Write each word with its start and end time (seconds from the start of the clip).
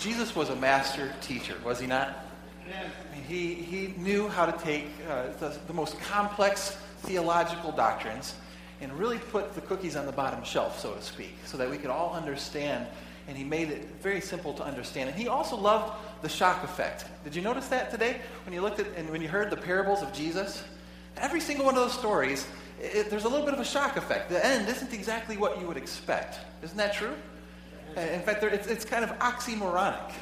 Jesus 0.00 0.34
was 0.34 0.48
a 0.48 0.56
master 0.56 1.12
teacher, 1.20 1.54
was 1.62 1.78
he 1.78 1.86
not? 1.86 2.24
I 2.66 3.14
mean, 3.14 3.22
he, 3.28 3.54
he 3.54 3.94
knew 3.98 4.28
how 4.28 4.46
to 4.46 4.64
take 4.64 4.86
uh, 5.06 5.24
the, 5.38 5.54
the 5.66 5.74
most 5.74 6.00
complex 6.00 6.78
theological 7.00 7.70
doctrines 7.70 8.34
and 8.80 8.90
really 8.98 9.18
put 9.18 9.54
the 9.54 9.60
cookies 9.60 9.96
on 9.96 10.06
the 10.06 10.12
bottom 10.12 10.42
shelf, 10.42 10.80
so 10.80 10.94
to 10.94 11.02
speak, 11.02 11.34
so 11.44 11.58
that 11.58 11.68
we 11.68 11.76
could 11.76 11.90
all 11.90 12.14
understand. 12.14 12.86
And 13.28 13.36
he 13.36 13.44
made 13.44 13.68
it 13.68 13.88
very 14.00 14.22
simple 14.22 14.54
to 14.54 14.64
understand. 14.64 15.10
And 15.10 15.18
he 15.18 15.28
also 15.28 15.54
loved 15.54 15.92
the 16.22 16.30
shock 16.30 16.64
effect. 16.64 17.04
Did 17.22 17.36
you 17.36 17.42
notice 17.42 17.68
that 17.68 17.90
today 17.90 18.22
when 18.46 18.54
you 18.54 18.62
looked 18.62 18.80
at 18.80 18.86
and 18.96 19.10
when 19.10 19.20
you 19.20 19.28
heard 19.28 19.50
the 19.50 19.56
parables 19.56 20.00
of 20.00 20.14
Jesus? 20.14 20.64
Every 21.18 21.40
single 21.40 21.66
one 21.66 21.74
of 21.74 21.82
those 21.82 21.98
stories, 21.98 22.46
it, 22.80 23.10
there's 23.10 23.24
a 23.24 23.28
little 23.28 23.44
bit 23.44 23.52
of 23.52 23.60
a 23.60 23.64
shock 23.66 23.98
effect. 23.98 24.30
The 24.30 24.44
end 24.44 24.66
isn't 24.66 24.94
exactly 24.94 25.36
what 25.36 25.60
you 25.60 25.66
would 25.66 25.76
expect. 25.76 26.38
Isn't 26.62 26.78
that 26.78 26.94
true? 26.94 27.14
In 27.96 28.22
fact, 28.22 28.42
it's, 28.42 28.66
it's 28.66 28.84
kind 28.84 29.04
of 29.04 29.10
oxymoronic 29.18 30.12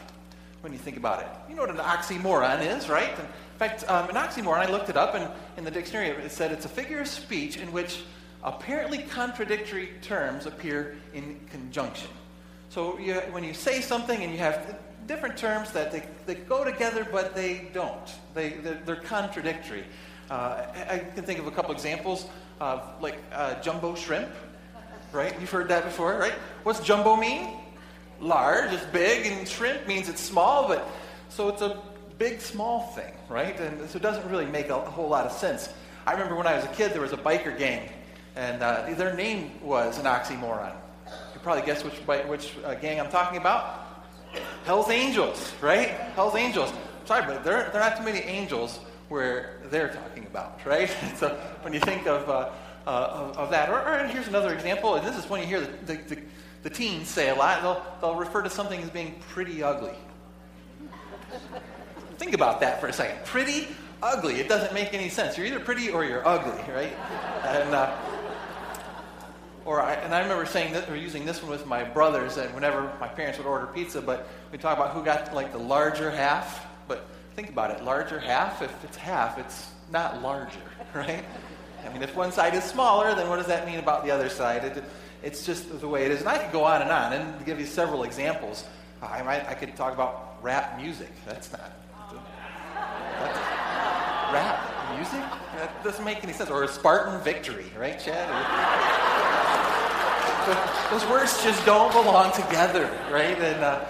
when 0.61 0.73
you 0.73 0.79
think 0.79 0.97
about 0.97 1.21
it. 1.21 1.29
You 1.49 1.55
know 1.55 1.63
what 1.63 1.71
an 1.71 1.77
oxymoron 1.77 2.77
is, 2.77 2.89
right? 2.89 3.11
In 3.11 3.59
fact, 3.59 3.85
um, 3.89 4.09
an 4.09 4.17
oxymoron, 4.17 4.59
I 4.59 4.71
looked 4.71 4.89
it 4.89 4.97
up, 4.97 5.15
and 5.15 5.31
in 5.57 5.65
the 5.65 5.71
dictionary 5.71 6.09
it 6.09 6.31
said 6.31 6.53
it's 6.53 6.65
a 6.65 6.69
figure 6.69 7.01
of 7.01 7.09
speech 7.09 7.57
in 7.57 7.73
which 7.73 8.03
apparently 8.43 8.99
contradictory 8.99 9.91
terms 10.03 10.47
appear 10.47 10.97
in 11.15 11.41
conjunction. 11.51 12.11
So 12.71 12.99
you, 12.99 13.15
when 13.31 13.45
you 13.45 13.55
say 13.55 13.81
something 13.81 14.23
and 14.23 14.33
you 14.33 14.39
have 14.39 14.79
different 15.07 15.37
terms 15.37 15.73
that 15.73 15.91
they, 15.91 16.03
they 16.27 16.35
go 16.35 16.65
together, 16.65 17.07
but 17.11 17.35
they 17.35 17.69
don't. 17.73 18.15
They, 18.35 18.51
they're, 18.51 18.81
they're 18.85 18.97
contradictory. 18.97 19.85
Uh, 20.31 20.67
I 20.91 20.99
can 20.99 21.25
think 21.25 21.39
of 21.39 21.47
a 21.47 21.51
couple 21.51 21.73
examples 21.73 22.27
of 22.61 22.83
like 23.01 23.17
uh, 23.33 23.61
jumbo 23.61 23.95
shrimp, 23.95 24.29
right? 25.13 25.39
You've 25.41 25.51
heard 25.51 25.69
that 25.69 25.85
before, 25.85 26.19
right? 26.19 26.35
What's 26.63 26.81
jumbo 26.81 27.17
mean? 27.17 27.57
Large, 28.21 28.73
it's 28.73 28.85
big, 28.87 29.27
and 29.27 29.49
shrimp 29.49 29.87
means 29.87 30.09
it's 30.09 30.21
small, 30.21 30.67
but 30.69 30.89
so 31.29 31.49
it's 31.49 31.63
a 31.63 31.81
big, 32.19 32.41
small 32.41 32.89
thing, 32.89 33.13
right? 33.29 33.59
And 33.61 33.89
so 33.89 33.97
it 33.97 34.03
doesn't 34.03 34.29
really 34.29 34.47
make 34.47 34.71
a, 34.71 34.79
whole 34.79 35.09
lot 35.09 35.25
of 35.25 35.33
sense. 35.33 35.69
I 36.07 36.13
remember 36.13 36.35
when 36.35 36.47
I 36.47 36.57
was 36.57 36.65
a 36.65 36.69
kid, 36.69 36.93
there 36.93 37.01
was 37.01 37.13
a 37.13 37.17
biker 37.17 37.57
gang, 37.57 37.89
and 38.35 38.63
uh, 38.63 38.87
their 38.95 39.15
name 39.15 39.53
was 39.63 39.99
an 39.99 40.05
oxymoron. 40.07 40.73
You 41.07 41.41
probably 41.43 41.65
guess 41.65 41.85
which, 41.85 41.95
which 42.27 42.55
uh, 42.65 42.75
gang 42.75 42.99
I'm 42.99 43.11
talking 43.11 43.39
about. 43.39 43.85
Hell's 44.65 44.91
Angels, 44.91 45.53
right? 45.61 45.89
Hell's 46.15 46.35
Angels. 46.35 46.73
Sorry, 47.05 47.25
but 47.25 47.45
there, 47.45 47.71
there 47.73 47.81
are 47.81 47.91
not 47.91 47.97
too 47.97 48.05
many 48.05 48.19
angels 48.19 48.81
where 49.09 49.61
they're 49.71 49.89
talking 49.89 50.27
about, 50.27 50.61
right? 50.67 50.91
so 51.17 51.29
when 51.63 51.73
you 51.73 51.81
think 51.81 52.07
of, 52.07 52.29
uh, 52.29 52.51
uh, 52.87 52.91
of, 52.91 53.39
of, 53.39 53.51
that, 53.51 53.69
or, 53.69 53.81
or, 53.81 54.07
here's 54.09 54.29
another 54.29 54.55
example, 54.55 54.95
and 54.95 55.07
this 55.07 55.17
is 55.17 55.29
when 55.29 55.41
you 55.41 55.47
hear 55.47 55.61
the, 55.61 55.69
the, 55.85 55.95
the, 56.15 56.19
the 56.63 56.71
teens 56.71 57.09
say 57.09 57.29
a 57.29 57.35
lot, 57.35 57.63
they'll, 57.63 57.83
they'll 58.01 58.19
refer 58.19 58.43
to 58.43 58.51
something 58.51 58.81
as 58.83 58.91
being 58.91 59.15
pretty 59.31 59.63
ugly. 59.63 59.95
think 62.17 62.33
about 62.35 62.61
that 62.61 62.81
for 62.81 62.89
a 62.89 62.93
second. 62.93 63.25
Pretty 63.25 63.69
ugly. 64.03 64.41
It 64.41 64.49
doesn't 64.49 64.73
make 64.73 64.95
any 64.95 65.09
sense. 65.09 65.37
You're 65.37 65.47
either 65.47 65.61
pretty 65.61 65.91
or 65.91 66.05
you're 66.05 66.27
ugly, 66.27 66.63
right? 66.73 66.97
And, 67.45 67.75
uh, 67.75 67.97
or 69.69 69.83
I, 69.83 69.95
and 69.95 70.15
I 70.15 70.23
remember 70.23 70.47
saying 70.47 70.73
that, 70.73 70.89
or 70.89 70.97
using 70.97 71.27
this 71.27 71.43
one 71.43 71.51
with 71.51 71.67
my 71.67 71.85
brothers, 71.85 72.39
and 72.39 72.53
whenever 72.55 72.91
my 73.01 73.07
parents 73.07 73.37
would 73.37 73.47
order 73.47 73.67
pizza, 73.67 74.01
but 74.01 74.27
we 74.51 74.57
talk 74.57 74.79
about 74.79 74.93
who 74.93 75.05
got 75.05 75.35
like 75.35 75.53
the 75.53 75.59
larger 75.59 76.11
half. 76.11 76.67
But 76.89 77.07
think 77.37 77.51
about 77.51 77.71
it, 77.73 77.85
larger 77.85 78.19
half. 78.19 78.63
If 78.63 78.73
it's 78.83 78.97
half, 78.97 79.39
it's 79.39 79.71
not 79.93 80.23
larger, 80.23 80.59
right? 80.95 81.23
I 81.89 81.93
mean, 81.93 82.03
if 82.03 82.15
one 82.15 82.33
side 82.33 82.55
is 82.55 82.65
smaller, 82.65 83.15
then 83.15 83.29
what 83.29 83.37
does 83.37 83.47
that 83.47 83.67
mean 83.67 83.79
about 83.79 84.05
the 84.05 84.11
other 84.11 84.29
side? 84.29 84.65
It, 84.65 84.85
it's 85.23 85.47
just 85.47 85.81
the 85.81 85.89
way 85.89 86.05
it 86.05 86.11
is. 86.11 86.21
And 86.21 86.29
I 86.29 86.39
could 86.39 86.53
go 86.53 86.65
on 86.65 86.83
and 86.83 86.91
on 86.91 87.13
and 87.15 87.47
give 87.47 87.59
you 87.59 87.67
several 87.67 88.05
examples. 88.05 88.65
I 89.03 89.23
might, 89.23 89.49
I 89.49 89.55
could 89.55 89.75
talk 89.75 89.95
about 89.95 90.39
rap 90.43 90.77
music. 90.77 91.11
That's 91.27 91.51
not 91.53 91.73
that's, 93.19 93.39
rap 94.33 94.95
music. 94.95 95.21
That 95.57 95.83
doesn't 95.83 96.05
make 96.05 96.23
any 96.23 96.33
sense. 96.33 96.51
Or 96.51 96.65
a 96.65 96.69
Spartan 96.69 97.21
victory, 97.23 97.67
right, 97.79 97.99
Chad? 97.99 98.29
those 100.91 101.07
words 101.11 101.43
just 101.43 101.65
don't 101.67 101.93
belong 101.93 102.33
together, 102.33 102.91
right? 103.11 103.39
And 103.39 103.63
uh, 103.63 103.85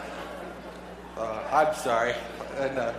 uh, 1.17 1.43
I'm 1.53 1.75
sorry. 1.75 2.15
And, 2.59 2.79
uh, 2.79 2.93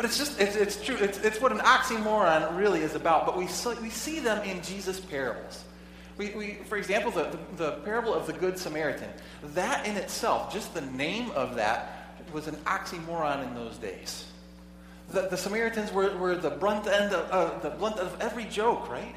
but 0.00 0.06
it's 0.06 0.16
just, 0.16 0.40
it's, 0.40 0.56
it's 0.56 0.82
true. 0.82 0.96
It's, 0.96 1.18
it's 1.18 1.42
what 1.42 1.52
an 1.52 1.58
oxymoron 1.58 2.56
really 2.56 2.80
is 2.80 2.94
about. 2.94 3.26
But 3.26 3.36
we, 3.36 3.44
we 3.82 3.90
see 3.90 4.18
them 4.18 4.42
in 4.44 4.62
Jesus' 4.62 4.98
parables. 4.98 5.62
We, 6.16 6.30
we, 6.30 6.54
for 6.70 6.78
example, 6.78 7.10
the, 7.10 7.24
the, 7.24 7.64
the 7.64 7.70
parable 7.82 8.14
of 8.14 8.26
the 8.26 8.32
Good 8.32 8.58
Samaritan, 8.58 9.10
that 9.52 9.86
in 9.86 9.98
itself, 9.98 10.50
just 10.50 10.72
the 10.72 10.80
name 10.80 11.30
of 11.32 11.54
that, 11.56 12.16
was 12.32 12.48
an 12.48 12.56
oxymoron 12.64 13.46
in 13.46 13.54
those 13.54 13.76
days. 13.76 14.24
The, 15.10 15.28
the 15.28 15.36
Samaritans 15.36 15.92
were, 15.92 16.16
were 16.16 16.34
the 16.34 16.48
brunt 16.48 16.86
end 16.86 17.12
of, 17.12 17.30
uh, 17.30 17.58
the 17.58 17.68
blunt 17.68 17.98
of 17.98 18.18
every 18.22 18.46
joke, 18.46 18.88
right? 18.88 19.14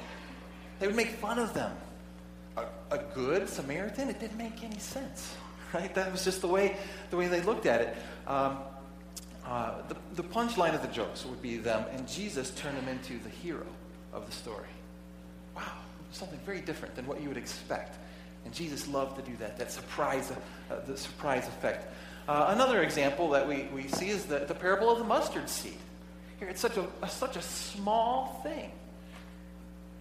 They 0.79 0.87
would 0.87 0.97
make 0.97 1.11
fun 1.11 1.39
of 1.39 1.53
them 1.53 1.71
a, 2.57 2.65
a 2.91 2.97
good 3.15 3.47
Samaritan? 3.47 4.09
It 4.09 4.19
didn't 4.19 4.37
make 4.37 4.61
any 4.65 4.79
sense, 4.79 5.33
right? 5.73 5.95
That 5.95 6.11
was 6.11 6.25
just 6.25 6.41
the 6.41 6.49
way, 6.49 6.75
the 7.09 7.15
way 7.15 7.29
they 7.29 7.39
looked 7.39 7.67
at 7.67 7.79
it. 7.79 7.97
Um, 8.27 8.57
uh, 9.45 9.81
the, 9.87 9.95
the 10.15 10.23
punchline 10.23 10.73
of 10.73 10.81
the 10.81 10.87
jokes 10.87 11.25
would 11.25 11.41
be 11.41 11.57
them, 11.57 11.85
and 11.91 12.07
Jesus 12.07 12.51
turned 12.51 12.77
them 12.77 12.87
into 12.87 13.19
the 13.23 13.29
hero 13.29 13.65
of 14.13 14.25
the 14.25 14.31
story. 14.31 14.67
Wow, 15.55 15.63
something 16.11 16.39
very 16.45 16.61
different 16.61 16.95
than 16.95 17.05
what 17.05 17.21
you 17.21 17.27
would 17.27 17.37
expect. 17.37 17.97
And 18.45 18.53
Jesus 18.53 18.87
loved 18.87 19.15
to 19.17 19.21
do 19.21 19.35
that, 19.37 19.57
that 19.57 19.71
surprise, 19.71 20.31
uh, 20.31 20.75
the 20.85 20.97
surprise 20.97 21.47
effect. 21.47 21.93
Uh, 22.27 22.47
another 22.49 22.83
example 22.83 23.29
that 23.31 23.47
we, 23.47 23.63
we 23.73 23.87
see 23.87 24.09
is 24.09 24.25
the, 24.25 24.39
the 24.39 24.55
parable 24.55 24.89
of 24.89 24.97
the 24.97 25.03
mustard 25.03 25.49
seed. 25.49 25.77
Here, 26.39 26.47
it's 26.47 26.61
such 26.61 26.77
a, 26.77 26.85
a, 27.01 27.09
such 27.09 27.35
a 27.35 27.41
small 27.41 28.41
thing. 28.43 28.71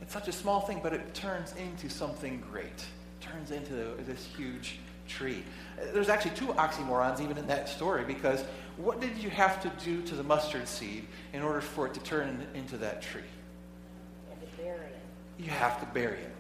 It's 0.01 0.13
such 0.13 0.29
a 0.29 0.33
small 0.33 0.61
thing, 0.61 0.81
but 0.83 0.93
it 0.93 1.15
turns 1.15 1.55
into 1.57 1.89
something 1.89 2.43
great. 2.51 2.67
It 2.67 3.21
turns 3.21 3.51
into 3.51 3.95
this 4.05 4.25
huge 4.37 4.79
tree. 5.09 5.43
There's 5.93 6.09
actually 6.09 6.33
two 6.33 6.49
oxymorons 6.49 7.21
even 7.21 7.39
in 7.39 7.47
that 7.49 7.69
story 7.69 8.05
because 8.05 8.45
what 8.77 9.01
did 9.01 9.17
you 9.19 9.31
have 9.31 9.63
to 9.63 9.85
do 9.85 10.03
to 10.03 10.15
the 10.15 10.23
mustard 10.23 10.67
seed 10.67 11.07
in 11.33 11.43
order 11.43 11.61
for 11.61 11.87
it 11.87 11.95
to 11.95 12.01
turn 12.01 12.47
into 12.55 12.77
that 12.79 13.03
tree? 13.03 13.23
You 13.23 14.31
have 14.31 14.41
to 14.41 14.63
bury 14.63 14.87
it. 14.87 15.01
You 15.39 15.51
have 15.51 15.81
to 15.81 15.87
bury 15.87 16.19
it. 16.19 16.35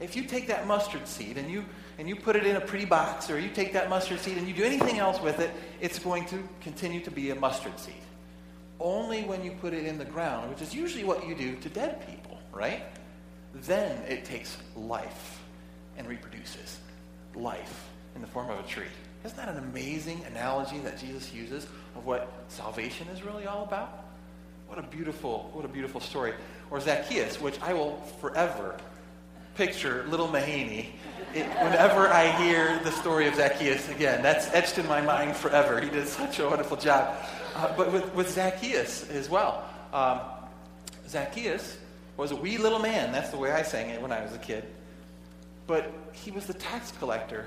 If 0.00 0.16
you 0.16 0.24
take 0.24 0.46
that 0.48 0.66
mustard 0.66 1.06
seed 1.06 1.36
and 1.36 1.50
you 1.50 1.64
and 1.98 2.08
you 2.08 2.16
put 2.16 2.34
it 2.34 2.46
in 2.46 2.56
a 2.56 2.60
pretty 2.60 2.86
box 2.86 3.28
or 3.30 3.38
you 3.38 3.50
take 3.50 3.74
that 3.74 3.90
mustard 3.90 4.20
seed 4.20 4.38
and 4.38 4.48
you 4.48 4.54
do 4.54 4.64
anything 4.64 4.98
else 4.98 5.20
with 5.20 5.38
it, 5.38 5.50
it's 5.82 5.98
going 5.98 6.24
to 6.26 6.42
continue 6.62 7.00
to 7.00 7.10
be 7.10 7.30
a 7.30 7.34
mustard 7.34 7.78
seed. 7.78 7.94
Only 8.78 9.22
when 9.24 9.44
you 9.44 9.50
put 9.50 9.74
it 9.74 9.84
in 9.84 9.98
the 9.98 10.06
ground, 10.06 10.48
which 10.48 10.62
is 10.62 10.74
usually 10.74 11.04
what 11.04 11.26
you 11.26 11.34
do 11.34 11.56
to 11.56 11.68
dead 11.68 12.06
people, 12.08 12.38
right? 12.52 12.84
Then 13.52 14.02
it 14.04 14.24
takes 14.24 14.56
life 14.74 15.40
and 15.98 16.08
reproduces 16.08 16.78
life 17.34 17.90
in 18.14 18.20
the 18.20 18.26
form 18.26 18.50
of 18.50 18.58
a 18.58 18.68
tree. 18.68 18.84
Isn't 19.24 19.36
that 19.36 19.48
an 19.48 19.58
amazing 19.58 20.24
analogy 20.24 20.78
that 20.80 20.98
Jesus 20.98 21.32
uses 21.32 21.64
of 21.94 22.06
what 22.06 22.32
salvation 22.48 23.06
is 23.08 23.22
really 23.22 23.46
all 23.46 23.64
about? 23.64 24.04
What 24.66 24.78
a 24.78 24.82
beautiful, 24.82 25.50
what 25.52 25.64
a 25.64 25.68
beautiful 25.68 26.00
story. 26.00 26.32
Or 26.70 26.80
Zacchaeus, 26.80 27.40
which 27.40 27.60
I 27.60 27.74
will 27.74 27.96
forever 28.20 28.76
picture 29.56 30.06
little 30.08 30.28
Mahaney 30.28 30.86
it, 31.34 31.46
whenever 31.46 32.08
I 32.08 32.30
hear 32.42 32.80
the 32.82 32.92
story 32.92 33.26
of 33.26 33.34
Zacchaeus 33.34 33.88
again. 33.90 34.22
That's 34.22 34.46
etched 34.54 34.78
in 34.78 34.86
my 34.86 35.00
mind 35.00 35.36
forever. 35.36 35.80
He 35.80 35.90
did 35.90 36.08
such 36.08 36.38
a 36.38 36.48
wonderful 36.48 36.76
job. 36.76 37.16
Uh, 37.54 37.76
but 37.76 37.92
with, 37.92 38.14
with 38.14 38.30
Zacchaeus 38.30 39.08
as 39.10 39.28
well. 39.28 39.64
Um, 39.92 40.20
Zacchaeus 41.08 41.78
was 42.16 42.30
a 42.30 42.36
wee 42.36 42.58
little 42.58 42.78
man. 42.78 43.12
That's 43.12 43.30
the 43.30 43.36
way 43.36 43.50
I 43.50 43.62
sang 43.62 43.90
it 43.90 44.00
when 44.00 44.12
I 44.12 44.22
was 44.22 44.32
a 44.32 44.38
kid. 44.38 44.64
But 45.66 45.92
he 46.12 46.30
was 46.30 46.46
the 46.46 46.54
tax 46.54 46.92
collector. 46.98 47.46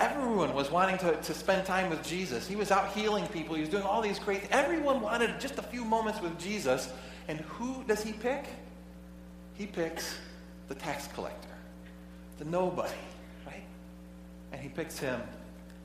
Everyone 0.00 0.54
was 0.54 0.70
wanting 0.70 0.96
to, 0.98 1.14
to 1.14 1.34
spend 1.34 1.66
time 1.66 1.90
with 1.90 2.02
Jesus. 2.02 2.48
He 2.48 2.56
was 2.56 2.70
out 2.70 2.90
healing 2.92 3.26
people. 3.28 3.54
He 3.54 3.60
was 3.60 3.68
doing 3.68 3.82
all 3.82 4.00
these 4.00 4.18
great 4.18 4.42
Everyone 4.50 5.02
wanted 5.02 5.38
just 5.38 5.58
a 5.58 5.62
few 5.62 5.84
moments 5.84 6.22
with 6.22 6.38
Jesus. 6.38 6.90
And 7.28 7.40
who 7.40 7.84
does 7.86 8.02
he 8.02 8.14
pick? 8.14 8.46
He 9.54 9.66
picks 9.66 10.16
the 10.68 10.74
tax 10.74 11.06
collector, 11.08 11.48
the 12.38 12.46
nobody, 12.46 12.94
right? 13.46 13.62
And 14.52 14.60
he 14.62 14.70
picks 14.70 14.98
him, 14.98 15.20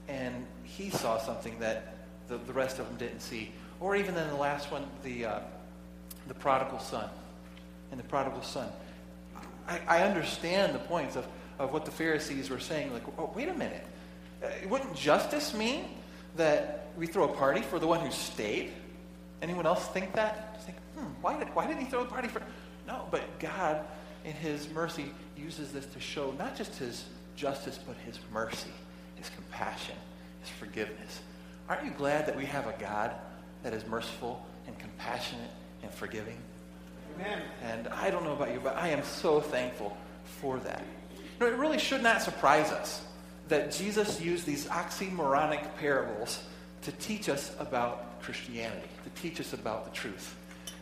and 0.08 0.46
he 0.64 0.90
saw 0.90 1.18
something 1.18 1.60
that 1.60 1.96
the, 2.30 2.38
the 2.38 2.54
rest 2.54 2.80
of 2.80 2.88
them 2.88 2.96
didn't 2.96 3.20
see. 3.20 3.52
Or 3.82 3.98
even 3.98 4.16
in 4.16 4.28
the 4.30 4.36
last 4.36 4.72
one, 4.72 4.88
the, 5.04 5.26
uh, 5.26 5.40
the 6.30 6.34
prodigal 6.34 6.80
son 6.80 7.10
and 7.92 8.00
the 8.00 8.06
prodigal 8.06 8.44
son. 8.44 8.70
I, 9.68 9.80
I 9.88 10.04
understand 10.04 10.74
the 10.74 10.80
points 10.80 11.18
of, 11.18 11.28
of 11.60 11.74
what 11.74 11.84
the 11.84 11.92
Pharisees 11.92 12.50
were 12.50 12.60
saying. 12.60 12.94
Like, 12.94 13.04
oh, 13.18 13.32
wait 13.36 13.50
a 13.50 13.54
minute. 13.54 13.86
Uh, 14.46 14.68
wouldn't 14.68 14.96
justice 14.96 15.54
mean 15.54 15.86
that 16.36 16.90
we 16.98 17.08
throw 17.08 17.26
a 17.26 17.36
party 17.36 17.62
for 17.62 17.80
the 17.80 17.88
one 17.88 18.00
who 18.00 18.12
stayed? 18.12 18.74
Anyone 19.42 19.66
else 19.66 19.88
think 19.88 20.14
that? 20.14 20.62
Think, 20.64 20.78
hmm, 20.98 21.06
why 21.22 21.38
did, 21.38 21.54
why 21.56 21.68
did 21.68 21.78
he 21.78 21.86
throw 21.86 22.02
a 22.02 22.06
party 22.06 22.28
for... 22.28 22.42
No, 22.88 23.08
but 23.10 23.40
God, 23.40 23.86
in 24.24 24.34
his 24.34 24.70
mercy, 24.70 25.12
uses 25.36 25.72
this 25.72 25.86
to 25.88 26.00
show 26.00 26.32
not 26.38 26.56
just 26.56 26.76
his 26.76 27.06
justice, 27.36 27.80
but 27.86 27.96
his 28.06 28.20
mercy, 28.32 28.70
his 29.16 29.30
compassion, 29.30 29.96
his 30.42 30.50
forgiveness. 30.50 31.22
Aren't 31.68 31.86
you 31.86 31.92
glad 31.92 32.28
that 32.28 32.36
we 32.36 32.46
have 32.46 32.68
a 32.68 32.76
God 32.80 33.12
that 33.64 33.74
is 33.74 33.86
merciful 33.88 34.46
and 34.68 34.78
compassionate 34.78 35.50
and 35.82 35.92
forgiving? 35.92 36.38
Amen. 37.16 37.42
And 37.64 37.88
I 37.88 38.12
don't 38.12 38.24
know 38.24 38.34
about 38.34 38.52
you, 38.52 38.60
but 38.60 38.76
I 38.76 38.90
am 38.90 39.04
so 39.04 39.42
thankful 39.42 39.98
for 40.42 40.60
that. 40.60 40.84
You 41.16 41.24
know, 41.40 41.48
it 41.48 41.58
really 41.58 41.80
should 41.80 42.04
not 42.04 42.22
surprise 42.22 42.72
us 42.72 43.04
that 43.48 43.72
Jesus 43.72 44.20
used 44.20 44.46
these 44.46 44.66
oxymoronic 44.68 45.76
parables 45.78 46.44
to 46.82 46.92
teach 46.94 47.30
us 47.30 47.56
about 47.60 48.22
Christianity, 48.22 48.88
to 49.04 49.22
teach 49.22 49.40
us 49.40 49.54
about 49.54 49.86
the 49.86 49.92
truth. 49.92 50.36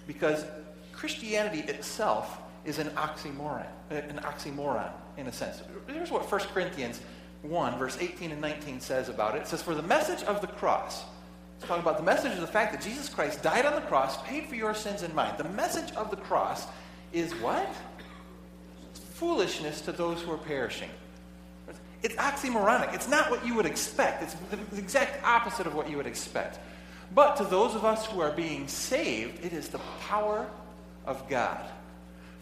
Because 0.08 0.46
Christianity 0.92 1.60
itself 1.70 2.40
is 2.66 2.80
an 2.80 2.90
oxymoron, 2.92 3.66
uh, 3.92 3.96
an 3.96 4.20
oxymoron 4.24 4.92
in 5.18 5.28
a 5.28 5.32
sense. 5.32 5.62
Here's 5.88 6.12
what 6.12 6.30
1 6.30 6.42
Corinthians 6.54 7.02
1, 7.42 7.78
verse 7.78 7.98
18 8.00 8.32
and 8.32 8.42
19 8.42 8.80
says 8.80 9.10
about 9.10 9.36
it. 9.36 9.42
It 9.42 9.48
says, 9.48 9.62
For 9.62 9.76
the 9.76 9.84
message 9.84 10.24
of 10.24 10.42
the 10.42 10.48
cross, 10.48 11.04
it's 11.58 11.68
talking 11.68 11.84
about 11.84 11.98
the 11.98 12.04
message 12.04 12.32
of 12.32 12.42
the 12.42 12.48
fact 12.48 12.72
that 12.74 12.82
Jesus 12.82 13.10
Christ 13.10 13.42
died 13.44 13.66
on 13.66 13.76
the 13.76 13.82
cross, 13.82 14.22
paid 14.24 14.48
for 14.48 14.56
your 14.56 14.74
sins 14.74 15.04
and 15.04 15.14
mine. 15.14 15.34
The 15.38 15.44
message 15.46 15.94
of 15.96 16.10
the 16.10 16.18
cross 16.18 16.68
is 17.12 17.34
what? 17.36 17.70
Foolishness 19.14 19.82
to 19.82 19.92
those 19.92 20.22
who 20.22 20.32
are 20.32 20.38
perishing. 20.38 20.90
It's 22.04 22.16
oxymoronic. 22.16 22.94
It's 22.94 23.08
not 23.08 23.32
what 23.32 23.46
you 23.46 23.56
would 23.56 23.66
expect. 23.66 24.24
It's 24.24 24.36
the 24.72 24.78
exact 24.78 25.24
opposite 25.26 25.66
of 25.66 25.74
what 25.74 25.90
you 25.90 25.98
would 25.98 26.06
expect. 26.06 26.60
But 27.16 27.38
to 27.38 27.46
those 27.46 27.76
of 27.76 27.86
us 27.86 28.06
who 28.06 28.20
are 28.20 28.32
being 28.32 28.68
saved, 28.68 29.44
it 29.44 29.54
is 29.54 29.70
the 29.70 29.80
power 30.02 30.48
of 31.06 31.28
God. 31.30 31.64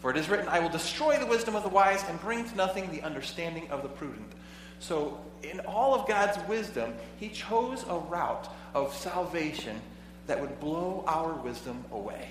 For 0.00 0.10
it 0.10 0.16
is 0.16 0.28
written, 0.28 0.48
I 0.48 0.58
will 0.58 0.68
destroy 0.68 1.18
the 1.18 1.26
wisdom 1.26 1.54
of 1.54 1.62
the 1.62 1.68
wise 1.68 2.04
and 2.08 2.20
bring 2.20 2.44
to 2.48 2.56
nothing 2.56 2.90
the 2.90 3.02
understanding 3.02 3.70
of 3.70 3.82
the 3.82 3.88
prudent. 3.88 4.32
So, 4.80 5.20
in 5.44 5.60
all 5.60 5.94
of 5.94 6.08
God's 6.08 6.36
wisdom, 6.48 6.92
He 7.18 7.28
chose 7.28 7.84
a 7.88 7.98
route 7.98 8.48
of 8.74 8.92
salvation 8.94 9.80
that 10.26 10.40
would 10.40 10.58
blow 10.58 11.04
our 11.06 11.34
wisdom 11.34 11.84
away. 11.92 12.28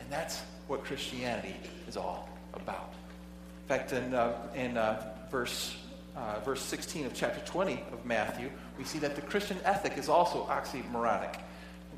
And 0.00 0.10
that's 0.10 0.42
what 0.66 0.84
Christianity 0.84 1.56
is 1.88 1.96
all 1.96 2.28
about. 2.52 2.92
In 3.62 3.68
fact, 3.68 3.92
in, 3.92 4.12
uh, 4.12 4.34
in 4.54 4.76
uh, 4.76 5.14
verse, 5.30 5.76
uh, 6.20 6.40
verse 6.40 6.62
16 6.62 7.06
of 7.06 7.14
chapter 7.14 7.40
20 7.50 7.82
of 7.92 8.04
Matthew, 8.04 8.50
we 8.78 8.84
see 8.84 8.98
that 8.98 9.16
the 9.16 9.22
Christian 9.22 9.58
ethic 9.64 9.96
is 9.96 10.08
also 10.08 10.44
oxymoronic. 10.46 11.36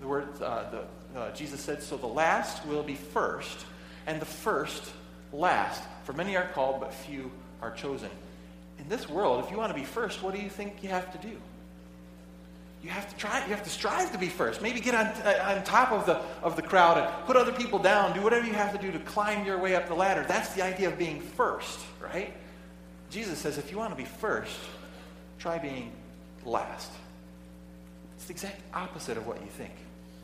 The 0.01 0.07
word, 0.07 0.29
uh, 0.41 0.65
the, 0.71 1.19
uh, 1.19 1.33
Jesus 1.33 1.61
said, 1.61 1.83
So 1.83 1.97
the 1.97 2.07
last 2.07 2.65
will 2.67 2.83
be 2.83 2.95
first, 2.95 3.67
and 4.07 4.21
the 4.21 4.27
first 4.27 4.93
last. 5.33 5.83
For 6.05 6.13
many 6.13 6.37
are 6.37 6.49
called, 6.49 6.81
but 6.81 6.93
few 6.93 7.31
are 7.61 7.73
chosen. 7.73 8.11
In 8.79 8.89
this 8.89 9.09
world, 9.09 9.45
if 9.45 9.51
you 9.51 9.57
want 9.57 9.73
to 9.73 9.79
be 9.79 9.85
first, 9.85 10.23
what 10.23 10.35
do 10.35 10.41
you 10.41 10.49
think 10.49 10.83
you 10.83 10.89
have 10.89 11.13
to 11.13 11.29
do? 11.29 11.37
You 12.83 12.91
have 12.91 13.09
to 13.09 13.17
try. 13.17 13.45
You 13.45 13.55
have 13.55 13.63
to 13.63 13.71
strive 13.71 14.11
to 14.11 14.19
be 14.19 14.29
first. 14.29 14.61
Maybe 14.61 14.81
get 14.81 14.95
on, 14.97 15.07
uh, 15.07 15.55
on 15.57 15.63
top 15.63 15.93
of 15.93 16.05
the, 16.05 16.21
of 16.43 16.57
the 16.57 16.63
crowd 16.63 16.99
and 16.99 17.27
put 17.27 17.37
other 17.37 17.53
people 17.53 17.79
down. 17.79 18.13
Do 18.13 18.23
whatever 18.23 18.45
you 18.45 18.55
have 18.55 18.73
to 18.73 18.79
do 18.79 18.91
to 18.91 18.99
climb 19.01 19.47
your 19.47 19.59
way 19.59 19.77
up 19.77 19.87
the 19.87 19.95
ladder. 19.95 20.25
That's 20.27 20.53
the 20.55 20.63
idea 20.63 20.89
of 20.89 20.99
being 20.99 21.21
first, 21.21 21.79
right? 22.01 22.35
Jesus 23.13 23.39
says 23.39 23.59
if 23.59 23.71
you 23.71 23.77
want 23.77 23.91
to 23.91 23.97
be 23.97 24.07
first, 24.07 24.59
try 25.39 25.59
being 25.59 25.93
last. 26.47 26.91
It's 28.17 28.25
the 28.25 28.33
exact 28.33 28.63
opposite 28.73 29.19
of 29.19 29.27
what 29.27 29.39
you 29.43 29.49
think. 29.49 29.73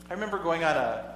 I 0.09 0.15
remember 0.15 0.39
going 0.39 0.65
on 0.65 0.75
a, 0.75 1.15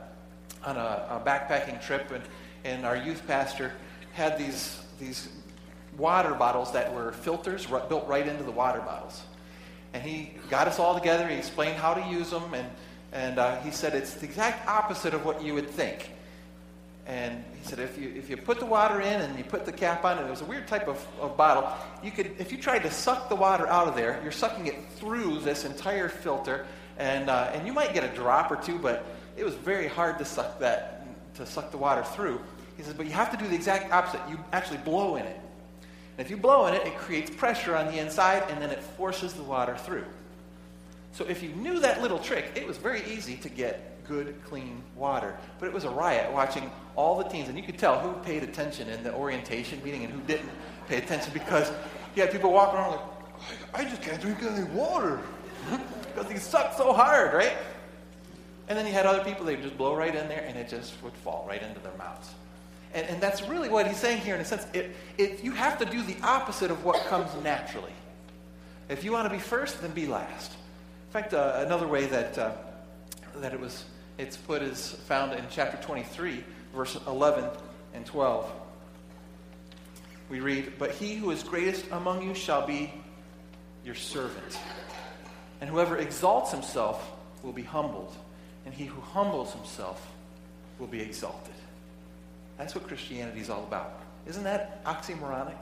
on 0.65 0.77
a, 0.77 1.07
a 1.09 1.23
backpacking 1.25 1.83
trip, 1.83 2.11
and, 2.11 2.23
and 2.65 2.85
our 2.85 2.97
youth 2.97 3.27
pastor 3.27 3.73
had 4.13 4.37
these, 4.37 4.83
these 5.01 5.31
water 5.97 6.35
bottles 6.35 6.73
that 6.73 6.93
were 6.93 7.13
filters 7.13 7.67
built 7.67 8.07
right 8.07 8.29
into 8.29 8.45
the 8.45 8.51
water 8.51 8.81
bottles. 8.81 9.23
And 9.95 10.03
he 10.03 10.35
got 10.51 10.69
us 10.69 10.79
all 10.79 10.95
together. 10.95 11.27
He 11.27 11.37
explained 11.37 11.77
how 11.77 11.95
to 11.95 12.07
use 12.11 12.31
them, 12.31 12.53
and, 12.53 12.69
and 13.13 13.39
uh, 13.39 13.61
he 13.61 13.71
said 13.71 13.95
it's 13.95 14.13
the 14.15 14.27
exact 14.27 14.69
opposite 14.69 15.15
of 15.15 15.25
what 15.25 15.43
you 15.43 15.55
would 15.55 15.71
think. 15.71 16.11
And 17.07 17.45
he 17.61 17.69
said 17.69 17.81
if 17.81 17.99
you, 17.99 18.13
if 18.17 18.31
you 18.31 18.37
put 18.37 18.61
the 18.61 18.67
water 18.67 19.01
in 19.01 19.21
and 19.21 19.37
you 19.37 19.45
put 19.45 19.65
the 19.65 19.73
cap 19.73 20.05
on, 20.05 20.19
and 20.19 20.27
it 20.27 20.31
was 20.31 20.41
a 20.41 20.45
weird 20.45 20.69
type 20.69 20.87
of, 20.87 21.05
of 21.21 21.37
bottle, 21.37 21.69
you 22.03 22.13
could, 22.13 22.33
if 22.39 22.53
you 22.53 22.59
tried 22.59 22.81
to 22.81 22.91
suck 22.91 23.29
the 23.29 23.35
water 23.35 23.67
out 23.67 23.89
of 23.89 23.97
there, 23.97 24.21
you're 24.23 24.31
sucking 24.31 24.67
it 24.69 24.77
through 24.97 25.41
this 25.41 25.65
entire 25.65 26.09
filter, 26.09 26.65
and, 26.99 27.29
uh, 27.29 27.51
and 27.53 27.67
you 27.67 27.73
might 27.73 27.93
get 27.93 28.05
a 28.05 28.15
drop 28.15 28.51
or 28.53 28.57
two, 28.57 28.79
but 28.79 29.05
it 29.37 29.45
was 29.45 29.55
very 29.55 29.89
hard 29.89 30.19
to 30.19 30.25
suck 30.25 30.61
that, 30.61 31.07
to 31.35 31.45
suck 31.45 31.73
the 31.73 31.79
water 31.79 32.05
through. 32.05 32.41
He 32.77 32.83
says, 32.85 32.95
but 32.95 33.07
you 33.07 33.13
have 33.13 33.31
to 33.33 33.37
do 33.37 33.49
the 33.49 33.55
exact 33.55 33.93
opposite. 33.93 34.21
You 34.31 34.39
actually 34.53 34.79
blow 34.79 35.17
in 35.17 35.27
it. 35.27 35.41
And 36.17 36.25
if 36.25 36.31
you 36.31 36.37
blow 36.37 36.67
in 36.67 36.75
it, 36.75 36.87
it 36.87 36.97
creates 36.97 37.31
pressure 37.31 37.75
on 37.75 37.87
the 37.87 37.99
inside, 37.99 38.45
and 38.49 38.63
then 38.63 38.71
it 38.71 38.81
forces 38.81 39.33
the 39.33 39.43
water 39.43 39.77
through. 39.77 40.05
So 41.13 41.27
if 41.27 41.43
you 41.43 41.51
knew 41.51 41.79
that 41.81 42.01
little 42.01 42.19
trick, 42.19 42.53
it 42.55 42.67
was 42.67 42.79
very 42.79 43.03
easy 43.05 43.37
to 43.37 43.49
get 43.49 43.93
good, 44.09 44.35
clean 44.45 44.83
water. 44.97 45.37
But 45.59 45.67
it 45.67 45.73
was 45.73 45.85
a 45.85 45.91
riot 45.91 46.33
watching 46.33 46.71
all 46.97 47.17
the 47.19 47.25
teens, 47.25 47.49
and 47.49 47.57
you 47.57 47.65
could 47.65 47.79
tell 47.79 47.99
who 47.99 48.13
paid 48.23 48.43
attention 48.43 48.89
in 48.89 49.03
the 49.03 49.15
orientation 49.15 49.83
meeting 49.85 50.05
and 50.05 50.13
who 50.13 50.21
didn't 50.23 50.51
pay 50.89 50.97
attention 50.97 51.33
because 51.33 51.71
you 52.15 52.23
had 52.23 52.33
people 52.33 52.53
walking 52.53 52.79
around 52.79 52.93
like, 52.93 53.01
I 53.75 53.85
just 53.85 54.03
can't 54.03 54.21
drink 54.21 54.43
any 54.43 54.65
water 54.71 55.21
because 56.15 56.31
he 56.31 56.39
sucked 56.39 56.77
so 56.77 56.93
hard, 56.93 57.35
right? 57.35 57.55
And 58.69 58.79
then 58.79 58.87
you 58.87 58.93
had 58.93 59.07
other 59.07 59.23
people, 59.25 59.45
they 59.45 59.55
would 59.55 59.65
just 59.65 59.77
blow 59.77 59.95
right 59.95 60.15
in 60.15 60.29
there 60.29 60.45
and 60.47 60.57
it 60.57 60.69
just 60.69 60.95
would 61.03 61.13
fall 61.15 61.45
right 61.49 61.63
into 61.63 61.81
their 61.81 61.95
mouths. 61.99 62.31
And, 62.95 63.07
and 63.07 63.21
that's 63.21 63.43
really 63.49 63.69
what 63.69 63.87
he's 63.87 63.97
saying 63.97 64.21
here 64.23 64.35
in 64.35 64.41
a 64.41 64.45
sense. 64.45 64.67
It, 64.73 64.95
it, 65.19 65.43
you 65.43 65.53
have 65.53 65.79
to 65.79 65.85
do 65.85 66.03
the 66.03 66.17
opposite 66.23 66.71
of 66.71 66.85
what 66.85 67.05
comes 67.07 67.31
naturally. 67.43 67.93
If 68.89 69.05
you 69.05 69.13
want 69.13 69.29
to 69.29 69.35
be 69.35 69.41
first, 69.41 69.81
then 69.81 69.91
be 69.93 70.07
last. 70.07 70.53
In 71.13 71.21
fact, 71.21 71.35
uh, 71.35 71.63
another 71.67 71.87
way 71.87 72.07
that, 72.07 72.39
uh, 72.39 72.53
that 73.37 73.53
it 73.53 73.61
was, 73.61 73.85
it's 74.17 74.39
put 74.39 74.63
is 74.63 74.93
found 74.93 75.35
in 75.35 75.45
chapter 75.51 75.77
23, 75.83 76.43
verse 76.75 76.99
11 77.07 77.45
and 77.93 78.07
12. 78.07 78.51
We 80.31 80.41
read, 80.41 80.73
But 80.79 80.93
he 80.93 81.17
who 81.17 81.31
is 81.31 81.43
greatest 81.43 81.85
among 81.93 82.27
you 82.27 82.35
shall 82.35 82.67
be 82.67 82.95
your 83.85 83.95
servant. 83.95 84.59
And 85.61 85.69
whoever 85.69 85.99
exalts 85.99 86.51
himself 86.51 87.13
will 87.43 87.53
be 87.53 87.63
humbled, 87.63 88.17
and 88.65 88.73
he 88.73 88.87
who 88.87 89.03
humbles 89.03 89.53
himself 89.53 90.11
will 90.79 90.87
be 90.87 91.03
exalted. 91.03 91.53
That's 92.57 92.75
what 92.75 92.89
Christianity 92.89 93.41
is 93.41 93.51
all 93.51 93.65
about. 93.65 94.01
Isn't 94.27 94.45
that 94.45 94.83
oxymoronic? 94.87 95.61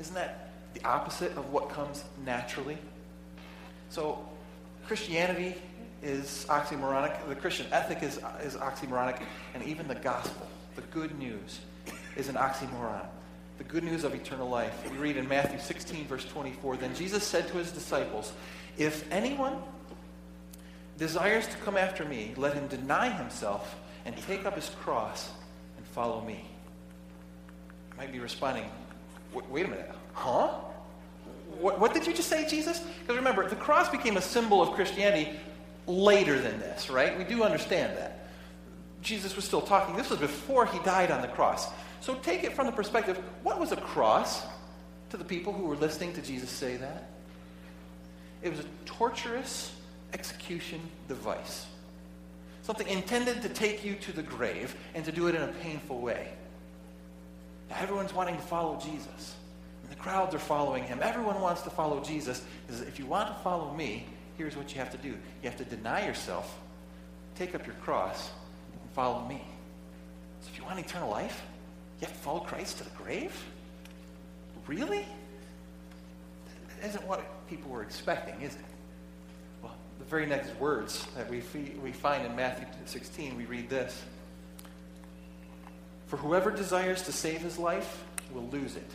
Isn't 0.00 0.16
that 0.16 0.50
the 0.74 0.84
opposite 0.84 1.30
of 1.36 1.52
what 1.52 1.70
comes 1.70 2.02
naturally? 2.24 2.78
So, 3.90 4.28
Christianity 4.88 5.54
is 6.02 6.46
oxymoronic. 6.48 7.28
The 7.28 7.34
Christian 7.34 7.66
ethic 7.72 8.02
is, 8.02 8.18
is 8.42 8.56
oxymoronic. 8.56 9.20
And 9.52 9.62
even 9.64 9.86
the 9.86 9.94
gospel, 9.94 10.46
the 10.76 10.82
good 10.82 11.18
news, 11.18 11.60
is 12.16 12.30
an 12.30 12.36
oxymoron. 12.36 13.04
The 13.58 13.64
good 13.64 13.84
news 13.84 14.04
of 14.04 14.14
eternal 14.14 14.48
life. 14.48 14.90
We 14.90 14.96
read 14.96 15.18
in 15.18 15.28
Matthew 15.28 15.58
16, 15.58 16.06
verse 16.06 16.24
24 16.24 16.78
Then 16.78 16.94
Jesus 16.94 17.22
said 17.22 17.48
to 17.48 17.58
his 17.58 17.70
disciples, 17.70 18.32
If 18.78 19.04
anyone 19.12 19.58
desires 20.96 21.46
to 21.48 21.56
come 21.58 21.76
after 21.76 22.06
me, 22.06 22.32
let 22.38 22.54
him 22.54 22.66
deny 22.68 23.10
himself 23.10 23.76
and 24.06 24.16
take 24.16 24.46
up 24.46 24.54
his 24.54 24.70
cross 24.82 25.30
and 25.76 25.86
follow 25.88 26.22
me. 26.22 26.48
You 27.90 27.96
might 27.98 28.10
be 28.10 28.20
responding, 28.20 28.64
wait 29.34 29.66
a 29.66 29.68
minute, 29.68 29.90
huh? 30.14 30.54
What, 31.60 31.80
what 31.80 31.94
did 31.94 32.06
you 32.06 32.12
just 32.12 32.28
say, 32.28 32.46
Jesus? 32.46 32.80
Because 33.00 33.16
remember, 33.16 33.48
the 33.48 33.56
cross 33.56 33.88
became 33.88 34.16
a 34.16 34.22
symbol 34.22 34.62
of 34.62 34.74
Christianity 34.74 35.32
later 35.86 36.38
than 36.38 36.58
this, 36.60 36.90
right? 36.90 37.16
We 37.16 37.24
do 37.24 37.42
understand 37.42 37.96
that. 37.96 38.28
Jesus 39.02 39.36
was 39.36 39.44
still 39.44 39.60
talking. 39.60 39.96
This 39.96 40.10
was 40.10 40.18
before 40.18 40.66
he 40.66 40.78
died 40.80 41.10
on 41.10 41.22
the 41.22 41.28
cross. 41.28 41.68
So 42.00 42.14
take 42.16 42.44
it 42.44 42.52
from 42.52 42.66
the 42.66 42.72
perspective 42.72 43.18
what 43.42 43.58
was 43.58 43.72
a 43.72 43.76
cross 43.76 44.44
to 45.10 45.16
the 45.16 45.24
people 45.24 45.52
who 45.52 45.64
were 45.64 45.76
listening 45.76 46.12
to 46.14 46.22
Jesus 46.22 46.50
say 46.50 46.76
that? 46.76 47.10
It 48.42 48.50
was 48.50 48.60
a 48.60 48.64
torturous 48.84 49.72
execution 50.12 50.80
device. 51.08 51.66
Something 52.62 52.88
intended 52.88 53.42
to 53.42 53.48
take 53.48 53.84
you 53.84 53.94
to 53.96 54.12
the 54.12 54.22
grave 54.22 54.76
and 54.94 55.04
to 55.04 55.12
do 55.12 55.26
it 55.28 55.34
in 55.34 55.42
a 55.42 55.48
painful 55.48 56.00
way. 56.00 56.28
Now, 57.70 57.76
everyone's 57.80 58.12
wanting 58.12 58.36
to 58.36 58.42
follow 58.42 58.78
Jesus. 58.78 59.34
And 59.88 59.96
the 59.96 60.00
crowds 60.00 60.34
are 60.34 60.38
following 60.38 60.84
him. 60.84 61.00
Everyone 61.02 61.40
wants 61.40 61.62
to 61.62 61.70
follow 61.70 62.02
Jesus. 62.02 62.42
He 62.66 62.74
says, 62.74 62.82
if 62.82 62.98
you 62.98 63.06
want 63.06 63.28
to 63.28 63.42
follow 63.42 63.72
me, 63.72 64.04
here's 64.36 64.56
what 64.56 64.72
you 64.72 64.78
have 64.78 64.90
to 64.90 64.98
do. 64.98 65.08
You 65.08 65.50
have 65.50 65.56
to 65.56 65.64
deny 65.64 66.06
yourself, 66.06 66.58
take 67.34 67.54
up 67.54 67.66
your 67.66 67.76
cross, 67.76 68.30
and 68.72 68.90
follow 68.92 69.26
me. 69.26 69.42
So 70.40 70.50
if 70.52 70.58
you 70.58 70.64
want 70.64 70.78
eternal 70.78 71.10
life, 71.10 71.42
you 72.00 72.06
have 72.06 72.14
to 72.14 72.22
follow 72.22 72.40
Christ 72.40 72.78
to 72.78 72.84
the 72.84 72.90
grave? 72.90 73.32
Really? 74.66 75.06
That 76.80 76.88
isn't 76.88 77.06
what 77.06 77.24
people 77.48 77.70
were 77.70 77.82
expecting, 77.82 78.40
is 78.42 78.54
it? 78.54 78.60
Well, 79.62 79.74
the 79.98 80.04
very 80.04 80.26
next 80.26 80.54
words 80.56 81.06
that 81.16 81.28
we, 81.28 81.42
we 81.82 81.90
find 81.90 82.26
in 82.26 82.36
Matthew 82.36 82.66
16, 82.84 83.36
we 83.36 83.46
read 83.46 83.70
this 83.70 84.00
For 86.06 86.18
whoever 86.18 86.50
desires 86.50 87.02
to 87.02 87.12
save 87.12 87.40
his 87.40 87.58
life 87.58 88.04
will 88.32 88.46
lose 88.48 88.76
it, 88.76 88.90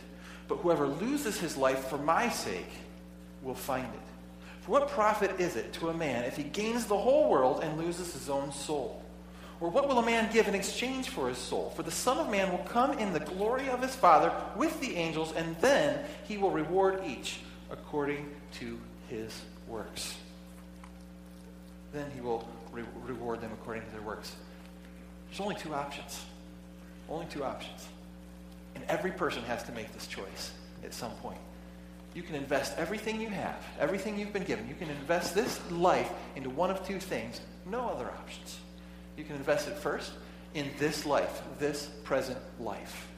but 0.48 0.56
whoever 0.56 0.86
loses 0.86 1.38
his 1.38 1.56
life 1.56 1.88
for 1.88 1.98
my 1.98 2.28
sake 2.28 2.70
will 3.42 3.54
find 3.54 3.86
it. 3.86 4.00
For 4.62 4.72
what 4.72 4.88
profit 4.88 5.38
is 5.38 5.56
it 5.56 5.72
to 5.74 5.90
a 5.90 5.94
man 5.94 6.24
if 6.24 6.36
he 6.36 6.42
gains 6.44 6.86
the 6.86 6.96
whole 6.96 7.28
world 7.28 7.62
and 7.62 7.78
loses 7.78 8.12
his 8.12 8.30
own 8.30 8.52
soul? 8.52 9.02
Or 9.60 9.68
what 9.70 9.88
will 9.88 9.98
a 9.98 10.04
man 10.04 10.32
give 10.32 10.48
in 10.48 10.54
exchange 10.54 11.10
for 11.10 11.28
his 11.28 11.38
soul? 11.38 11.72
For 11.76 11.82
the 11.82 11.90
Son 11.90 12.18
of 12.18 12.30
Man 12.30 12.50
will 12.50 12.64
come 12.64 12.98
in 12.98 13.12
the 13.12 13.20
glory 13.20 13.68
of 13.68 13.80
his 13.80 13.94
Father 13.94 14.32
with 14.56 14.80
the 14.80 14.96
angels, 14.96 15.32
and 15.32 15.56
then 15.60 16.04
he 16.24 16.36
will 16.36 16.50
reward 16.50 17.02
each 17.06 17.40
according 17.70 18.28
to 18.54 18.78
his 19.08 19.42
works. 19.68 20.16
Then 21.92 22.10
he 22.14 22.20
will 22.20 22.48
re- 22.72 22.84
reward 23.06 23.40
them 23.40 23.52
according 23.52 23.84
to 23.84 23.90
their 23.90 24.02
works. 24.02 24.34
There's 25.28 25.40
only 25.40 25.54
two 25.54 25.74
options. 25.74 26.24
Only 27.08 27.26
two 27.26 27.44
options. 27.44 27.86
And 28.74 28.84
every 28.88 29.12
person 29.12 29.42
has 29.44 29.62
to 29.64 29.72
make 29.72 29.92
this 29.92 30.06
choice 30.06 30.52
at 30.84 30.92
some 30.92 31.12
point. 31.12 31.38
You 32.14 32.22
can 32.22 32.36
invest 32.36 32.78
everything 32.78 33.20
you 33.20 33.28
have, 33.28 33.56
everything 33.80 34.18
you've 34.18 34.32
been 34.32 34.44
given. 34.44 34.68
You 34.68 34.74
can 34.74 34.88
invest 34.88 35.34
this 35.34 35.60
life 35.70 36.10
into 36.36 36.48
one 36.48 36.70
of 36.70 36.86
two 36.86 37.00
things, 37.00 37.40
no 37.66 37.88
other 37.88 38.06
options. 38.06 38.58
You 39.16 39.24
can 39.24 39.36
invest 39.36 39.68
it 39.68 39.76
first 39.76 40.12
in 40.54 40.70
this 40.78 41.04
life, 41.04 41.42
this 41.58 41.86
present 42.04 42.38
life. 42.60 43.08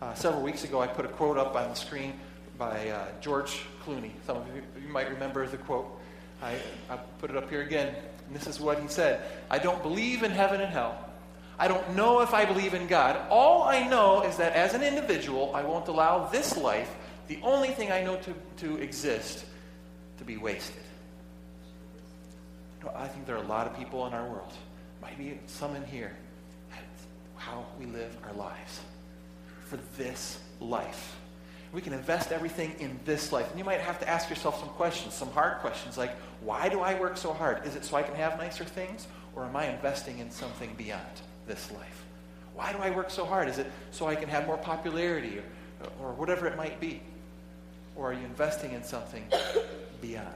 Uh, 0.00 0.14
several 0.14 0.42
weeks 0.42 0.62
ago, 0.62 0.80
I 0.80 0.86
put 0.86 1.04
a 1.04 1.08
quote 1.08 1.36
up 1.36 1.56
on 1.56 1.68
the 1.68 1.74
screen 1.74 2.14
by 2.56 2.90
uh, 2.90 3.06
George 3.20 3.62
Clooney. 3.84 4.12
Some 4.26 4.36
of 4.36 4.46
you, 4.54 4.62
you, 4.80 4.88
might 4.88 5.10
remember 5.10 5.44
the 5.48 5.56
quote. 5.56 5.86
I, 6.40 6.56
I 6.88 6.96
put 7.18 7.30
it 7.30 7.36
up 7.36 7.50
here 7.50 7.62
again. 7.62 7.94
And 8.26 8.36
this 8.36 8.46
is 8.46 8.60
what 8.60 8.80
he 8.80 8.86
said 8.86 9.22
I 9.50 9.58
don't 9.58 9.82
believe 9.82 10.22
in 10.22 10.30
heaven 10.30 10.60
and 10.60 10.72
hell. 10.72 11.07
I 11.58 11.66
don't 11.66 11.96
know 11.96 12.20
if 12.20 12.34
I 12.34 12.44
believe 12.44 12.74
in 12.74 12.86
God. 12.86 13.20
All 13.30 13.64
I 13.64 13.86
know 13.88 14.22
is 14.22 14.36
that 14.36 14.52
as 14.52 14.74
an 14.74 14.82
individual, 14.82 15.54
I 15.54 15.64
won't 15.64 15.88
allow 15.88 16.26
this 16.28 16.56
life, 16.56 16.94
the 17.26 17.40
only 17.42 17.70
thing 17.70 17.90
I 17.90 18.02
know 18.02 18.16
to, 18.16 18.34
to 18.58 18.76
exist, 18.76 19.44
to 20.18 20.24
be 20.24 20.36
wasted. 20.36 20.82
I 22.94 23.08
think 23.08 23.26
there 23.26 23.34
are 23.34 23.42
a 23.42 23.48
lot 23.48 23.66
of 23.66 23.76
people 23.76 24.06
in 24.06 24.14
our 24.14 24.26
world, 24.28 24.52
maybe 25.02 25.40
some 25.46 25.74
in 25.74 25.84
here, 25.84 26.14
how 27.36 27.66
we 27.78 27.86
live 27.86 28.16
our 28.24 28.32
lives 28.34 28.80
for 29.66 29.78
this 29.96 30.38
life. 30.60 31.16
We 31.72 31.80
can 31.80 31.92
invest 31.92 32.30
everything 32.32 32.74
in 32.78 32.98
this 33.04 33.32
life. 33.32 33.50
And 33.50 33.58
you 33.58 33.64
might 33.64 33.80
have 33.80 33.98
to 34.00 34.08
ask 34.08 34.30
yourself 34.30 34.58
some 34.60 34.68
questions, 34.70 35.12
some 35.12 35.30
hard 35.32 35.58
questions 35.58 35.98
like, 35.98 36.16
why 36.40 36.68
do 36.68 36.80
I 36.80 36.98
work 36.98 37.16
so 37.16 37.32
hard? 37.32 37.66
Is 37.66 37.74
it 37.74 37.84
so 37.84 37.96
I 37.96 38.02
can 38.02 38.14
have 38.14 38.38
nicer 38.38 38.64
things? 38.64 39.06
Or 39.34 39.44
am 39.44 39.54
I 39.54 39.66
investing 39.66 40.18
in 40.18 40.30
something 40.30 40.72
beyond 40.76 41.02
this 41.48 41.70
life? 41.72 42.04
Why 42.54 42.72
do 42.72 42.78
I 42.78 42.90
work 42.90 43.10
so 43.10 43.24
hard? 43.24 43.48
Is 43.48 43.58
it 43.58 43.70
so 43.90 44.06
I 44.06 44.14
can 44.14 44.28
have 44.28 44.46
more 44.46 44.56
popularity 44.56 45.38
or, 45.38 46.06
or 46.06 46.12
whatever 46.12 46.46
it 46.46 46.56
might 46.56 46.80
be? 46.80 47.00
Or 47.96 48.10
are 48.10 48.12
you 48.12 48.24
investing 48.24 48.72
in 48.72 48.84
something 48.84 49.24
beyond? 50.00 50.26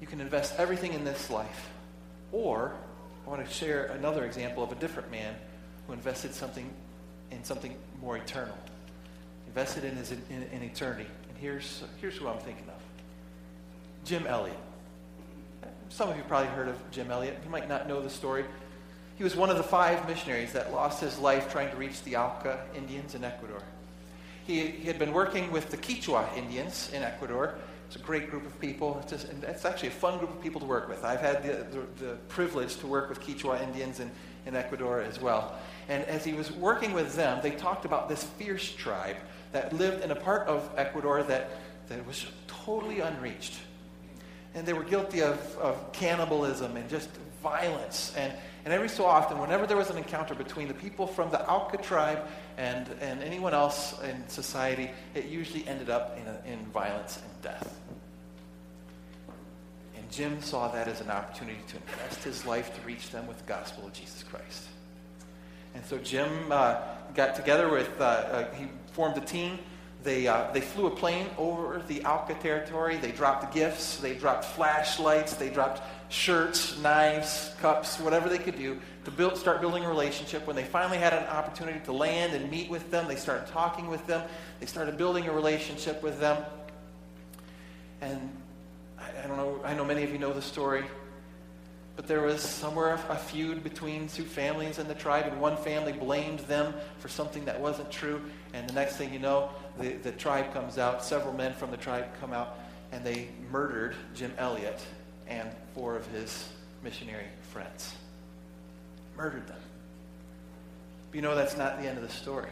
You 0.00 0.06
can 0.06 0.20
invest 0.20 0.54
everything 0.58 0.94
in 0.94 1.04
this 1.04 1.30
life. 1.30 1.70
Or, 2.32 2.72
I 3.26 3.30
want 3.30 3.46
to 3.46 3.52
share 3.52 3.86
another 3.86 4.24
example 4.24 4.62
of 4.62 4.72
a 4.72 4.76
different 4.76 5.10
man 5.10 5.34
who 5.86 5.92
invested 5.92 6.34
something 6.34 6.70
in 7.30 7.44
something 7.44 7.76
more 8.00 8.16
eternal 8.16 8.56
invested 9.54 9.84
in 9.84 9.94
his 9.96 10.12
in, 10.12 10.20
in 10.52 10.62
eternity. 10.62 11.06
And 11.28 11.38
here's, 11.38 11.84
here's 12.00 12.16
who 12.16 12.26
I'm 12.26 12.38
thinking 12.38 12.64
of 12.68 12.80
Jim 14.04 14.26
Elliot. 14.26 14.56
Some 15.90 16.08
of 16.08 16.16
you 16.16 16.22
probably 16.22 16.48
heard 16.48 16.68
of 16.68 16.90
Jim 16.90 17.10
Elliot. 17.10 17.38
You 17.44 17.50
might 17.50 17.68
not 17.68 17.86
know 17.86 18.00
the 18.00 18.08
story. 18.08 18.46
He 19.16 19.24
was 19.24 19.36
one 19.36 19.50
of 19.50 19.56
the 19.56 19.62
five 19.62 20.06
missionaries 20.08 20.52
that 20.52 20.72
lost 20.72 21.00
his 21.00 21.18
life 21.18 21.52
trying 21.52 21.70
to 21.70 21.76
reach 21.76 22.02
the 22.02 22.16
Auca 22.16 22.64
Indians 22.74 23.14
in 23.14 23.24
Ecuador. 23.24 23.62
He, 24.46 24.66
he 24.66 24.86
had 24.86 24.98
been 24.98 25.12
working 25.12 25.52
with 25.52 25.70
the 25.70 25.76
Quichua 25.76 26.36
Indians 26.36 26.90
in 26.92 27.02
Ecuador. 27.02 27.54
It's 27.86 27.96
a 27.96 28.00
great 28.00 28.30
group 28.30 28.46
of 28.46 28.58
people. 28.58 28.98
It's, 29.02 29.12
just, 29.12 29.28
it's 29.42 29.64
actually 29.64 29.88
a 29.88 29.92
fun 29.92 30.18
group 30.18 30.30
of 30.30 30.42
people 30.42 30.60
to 30.60 30.66
work 30.66 30.88
with. 30.88 31.04
I've 31.04 31.20
had 31.20 31.42
the, 31.42 31.66
the, 31.78 32.04
the 32.04 32.14
privilege 32.28 32.76
to 32.78 32.86
work 32.86 33.08
with 33.08 33.20
Quichua 33.20 33.62
Indians 33.62 34.00
in, 34.00 34.10
in 34.46 34.56
Ecuador 34.56 35.00
as 35.02 35.20
well. 35.20 35.56
And 35.88 36.04
as 36.04 36.24
he 36.24 36.32
was 36.32 36.50
working 36.50 36.92
with 36.92 37.14
them, 37.14 37.40
they 37.42 37.50
talked 37.50 37.84
about 37.84 38.08
this 38.08 38.24
fierce 38.24 38.72
tribe 38.72 39.16
that 39.52 39.72
lived 39.74 40.02
in 40.02 40.10
a 40.10 40.16
part 40.16 40.48
of 40.48 40.68
Ecuador 40.76 41.22
that, 41.24 41.50
that 41.88 42.04
was 42.06 42.26
totally 42.46 43.00
unreached. 43.00 43.54
And 44.54 44.66
they 44.66 44.72
were 44.72 44.84
guilty 44.84 45.22
of, 45.22 45.38
of 45.58 45.92
cannibalism 45.92 46.76
and 46.76 46.88
just 46.88 47.08
violence. 47.42 48.12
And, 48.16 48.32
and 48.64 48.72
every 48.72 48.88
so 48.88 49.04
often, 49.04 49.38
whenever 49.38 49.66
there 49.66 49.76
was 49.76 49.90
an 49.90 49.96
encounter 49.96 50.34
between 50.34 50.68
the 50.68 50.74
people 50.74 51.06
from 51.06 51.30
the 51.30 51.48
Auca 51.48 51.78
tribe 51.78 52.26
and, 52.56 52.88
and 53.00 53.22
anyone 53.22 53.54
else 53.54 54.00
in 54.02 54.28
society, 54.28 54.90
it 55.14 55.26
usually 55.26 55.66
ended 55.66 55.90
up 55.90 56.18
in, 56.18 56.26
a, 56.26 56.52
in 56.52 56.64
violence 56.66 57.16
and 57.16 57.42
death. 57.42 57.78
And 59.96 60.10
Jim 60.10 60.40
saw 60.40 60.68
that 60.68 60.86
as 60.86 61.00
an 61.00 61.10
opportunity 61.10 61.60
to 61.68 61.76
invest 61.76 62.22
his 62.22 62.46
life 62.46 62.74
to 62.74 62.80
reach 62.86 63.10
them 63.10 63.26
with 63.26 63.38
the 63.38 63.44
gospel 63.44 63.86
of 63.86 63.92
Jesus 63.92 64.22
Christ. 64.22 64.64
And 65.74 65.84
so 65.84 65.98
Jim 65.98 66.30
uh, 66.50 66.76
got 67.14 67.34
together 67.34 67.70
with, 67.70 68.00
uh, 68.00 68.04
uh, 68.04 68.54
he 68.54 68.68
formed 68.92 69.16
a 69.16 69.20
team. 69.20 69.58
They, 70.02 70.26
uh, 70.26 70.50
they 70.52 70.60
flew 70.60 70.86
a 70.86 70.90
plane 70.90 71.28
over 71.38 71.80
the 71.86 72.04
Auca 72.04 72.34
territory. 72.34 72.96
They 72.96 73.12
dropped 73.12 73.54
gifts. 73.54 73.98
They 73.98 74.14
dropped 74.14 74.44
flashlights. 74.44 75.34
They 75.34 75.48
dropped 75.48 75.82
shirts, 76.08 76.78
knives, 76.80 77.54
cups, 77.60 78.00
whatever 78.00 78.28
they 78.28 78.38
could 78.38 78.56
do 78.56 78.80
to 79.04 79.10
build, 79.10 79.36
start 79.36 79.60
building 79.60 79.84
a 79.84 79.88
relationship. 79.88 80.46
When 80.46 80.56
they 80.56 80.64
finally 80.64 80.98
had 80.98 81.12
an 81.12 81.24
opportunity 81.24 81.80
to 81.84 81.92
land 81.92 82.34
and 82.34 82.50
meet 82.50 82.68
with 82.68 82.90
them, 82.90 83.06
they 83.06 83.16
started 83.16 83.46
talking 83.48 83.86
with 83.88 84.04
them. 84.06 84.28
They 84.60 84.66
started 84.66 84.98
building 84.98 85.28
a 85.28 85.32
relationship 85.32 86.02
with 86.02 86.18
them. 86.18 86.44
And 88.00 88.36
I, 88.98 89.24
I 89.24 89.26
don't 89.28 89.36
know, 89.36 89.60
I 89.64 89.74
know 89.74 89.84
many 89.84 90.02
of 90.02 90.10
you 90.10 90.18
know 90.18 90.32
the 90.32 90.42
story. 90.42 90.84
But 91.94 92.06
there 92.06 92.22
was 92.22 92.40
somewhere 92.40 92.98
a 93.08 93.16
feud 93.16 93.62
between 93.62 94.08
two 94.08 94.24
families 94.24 94.78
in 94.78 94.88
the 94.88 94.94
tribe, 94.94 95.26
and 95.26 95.40
one 95.40 95.56
family 95.58 95.92
blamed 95.92 96.40
them 96.40 96.74
for 96.98 97.08
something 97.08 97.44
that 97.44 97.60
wasn't 97.60 97.90
true. 97.90 98.20
And 98.52 98.68
the 98.68 98.74
next 98.74 98.96
thing 98.96 99.12
you 99.12 99.18
know, 99.18 99.50
the, 99.78 99.94
the 99.94 100.12
tribe 100.12 100.52
comes 100.52 100.78
out, 100.78 101.04
several 101.04 101.32
men 101.32 101.54
from 101.54 101.70
the 101.70 101.76
tribe 101.76 102.06
come 102.20 102.32
out, 102.32 102.58
and 102.90 103.04
they 103.04 103.28
murdered 103.50 103.94
Jim 104.14 104.32
Elliot 104.38 104.80
and 105.26 105.50
four 105.74 105.96
of 105.96 106.06
his 106.08 106.48
missionary 106.82 107.28
friends. 107.52 107.94
Murdered 109.16 109.46
them. 109.46 109.60
But 111.10 111.16
you 111.16 111.22
know, 111.22 111.34
that's 111.34 111.56
not 111.56 111.80
the 111.80 111.88
end 111.88 111.96
of 111.96 112.02
the 112.02 112.12
story. 112.12 112.50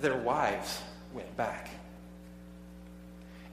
Their 0.00 0.16
wives 0.16 0.80
went 1.12 1.36
back 1.36 1.70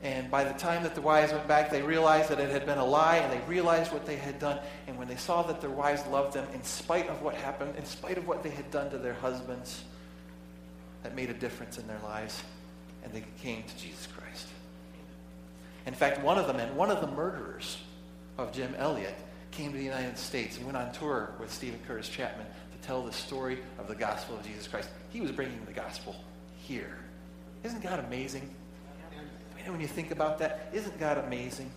and 0.04 0.32
by 0.32 0.44
the 0.44 0.54
time 0.54 0.82
that 0.84 0.96
the 0.96 1.02
wives 1.02 1.32
went 1.32 1.48
back, 1.48 1.70
they 1.70 1.84
realized 1.84 2.30
that 2.30 2.40
it 2.40 2.50
had 2.50 2.66
been 2.66 2.80
a 2.80 2.86
lie, 2.86 3.18
and 3.18 3.32
they 3.32 3.46
realized 3.48 3.94
what 3.94 4.06
they 4.06 4.16
had 4.16 4.40
done. 4.40 4.60
And 4.88 4.98
when 4.98 5.08
they 5.08 5.16
saw 5.16 5.44
that 5.44 5.62
their 5.62 5.70
wives 5.70 6.06
loved 6.08 6.34
them, 6.34 6.48
in 6.54 6.64
spite 6.64 7.08
of 7.08 7.22
what 7.22 7.36
happened, 7.36 7.76
in 7.78 7.86
spite 7.86 8.18
of 8.18 8.28
what 8.28 8.42
they 8.42 8.50
had 8.50 8.70
done 8.72 8.90
to 8.92 8.98
their 8.98 9.14
husbands, 9.14 9.84
that 11.04 11.16
made 11.16 11.30
a 11.30 11.34
difference 11.34 11.78
in 11.78 11.88
their 11.88 12.00
lives, 12.04 12.44
and 13.04 13.12
they 13.14 13.24
came 13.42 13.64
to 13.64 13.78
Jesus 13.78 14.08
Christ. 14.08 14.48
In 15.86 15.94
fact, 15.94 16.22
one 16.22 16.38
of 16.38 16.48
the 16.48 16.54
men, 16.54 16.76
one 16.76 16.92
of 16.92 17.02
the 17.02 17.08
murderers 17.08 17.80
of 18.38 18.52
Jim 18.52 18.76
Elliot, 18.78 19.16
came 19.52 19.72
to 19.72 19.78
the 19.78 19.84
United 19.84 20.18
States 20.18 20.58
and 20.58 20.66
went 20.66 20.78
on 20.78 20.92
tour 20.94 21.34
with 21.40 21.52
Steven 21.52 21.80
Curtis 21.88 22.08
Chapman 22.08 22.46
to 22.46 22.88
tell 22.88 23.04
the 23.04 23.12
story 23.12 23.60
of 23.78 23.88
the 23.88 23.96
gospel 23.96 24.36
of 24.36 24.46
Jesus 24.46 24.68
Christ. 24.68 24.90
He 25.10 25.22
was 25.22 25.32
bringing 25.32 25.64
the 25.66 25.74
gospel 25.74 26.16
here. 26.58 27.00
Isn't 27.64 27.84
God 27.84 28.00
amazing? 28.00 28.54
And 29.64 29.74
when 29.74 29.82
you 29.82 29.88
think 29.88 30.12
about 30.12 30.40
that, 30.40 30.70
isn't 30.74 31.00
God 31.00 31.18
amazing? 31.20 31.70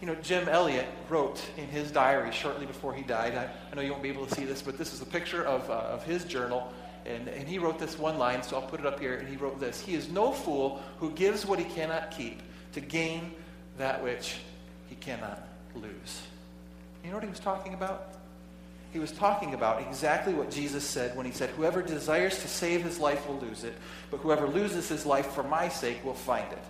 You 0.00 0.08
know, 0.08 0.14
Jim 0.16 0.48
Elliot 0.48 0.86
wrote 1.08 1.42
in 1.56 1.66
his 1.68 1.90
diary 1.90 2.32
shortly 2.32 2.66
before 2.66 2.92
he 2.92 3.02
died. 3.02 3.34
I, 3.34 3.48
I 3.70 3.74
know 3.74 3.82
you 3.82 3.92
won't 3.92 4.02
be 4.02 4.08
able 4.08 4.26
to 4.26 4.34
see 4.34 4.44
this, 4.44 4.60
but 4.60 4.76
this 4.76 4.92
is 4.92 5.00
a 5.00 5.06
picture 5.06 5.44
of, 5.44 5.70
uh, 5.70 5.74
of 5.74 6.04
his 6.04 6.24
journal. 6.24 6.72
And, 7.06 7.28
and 7.28 7.48
he 7.48 7.58
wrote 7.58 7.78
this 7.78 7.98
one 7.98 8.18
line, 8.18 8.42
so 8.42 8.56
I'll 8.56 8.66
put 8.66 8.80
it 8.80 8.86
up 8.86 9.00
here. 9.00 9.14
And 9.14 9.28
he 9.28 9.36
wrote 9.36 9.58
this 9.58 9.80
He 9.80 9.94
is 9.94 10.08
no 10.08 10.32
fool 10.32 10.82
who 10.98 11.10
gives 11.12 11.44
what 11.44 11.58
he 11.58 11.64
cannot 11.64 12.10
keep 12.10 12.40
to 12.72 12.80
gain 12.80 13.32
that 13.78 14.02
which 14.02 14.36
he 14.88 14.94
cannot 14.96 15.46
lose. 15.74 16.22
You 17.02 17.10
know 17.10 17.16
what 17.16 17.24
he 17.24 17.30
was 17.30 17.40
talking 17.40 17.74
about? 17.74 18.14
He 18.92 18.98
was 18.98 19.10
talking 19.10 19.54
about 19.54 19.80
exactly 19.82 20.34
what 20.34 20.50
Jesus 20.50 20.84
said 20.84 21.16
when 21.16 21.24
he 21.24 21.32
said, 21.32 21.50
Whoever 21.50 21.82
desires 21.82 22.38
to 22.40 22.48
save 22.48 22.82
his 22.84 22.98
life 22.98 23.26
will 23.26 23.38
lose 23.38 23.64
it, 23.64 23.74
but 24.10 24.18
whoever 24.18 24.46
loses 24.46 24.88
his 24.88 25.06
life 25.06 25.26
for 25.32 25.42
my 25.42 25.68
sake 25.68 26.04
will 26.04 26.14
find 26.14 26.50
it. 26.52 26.62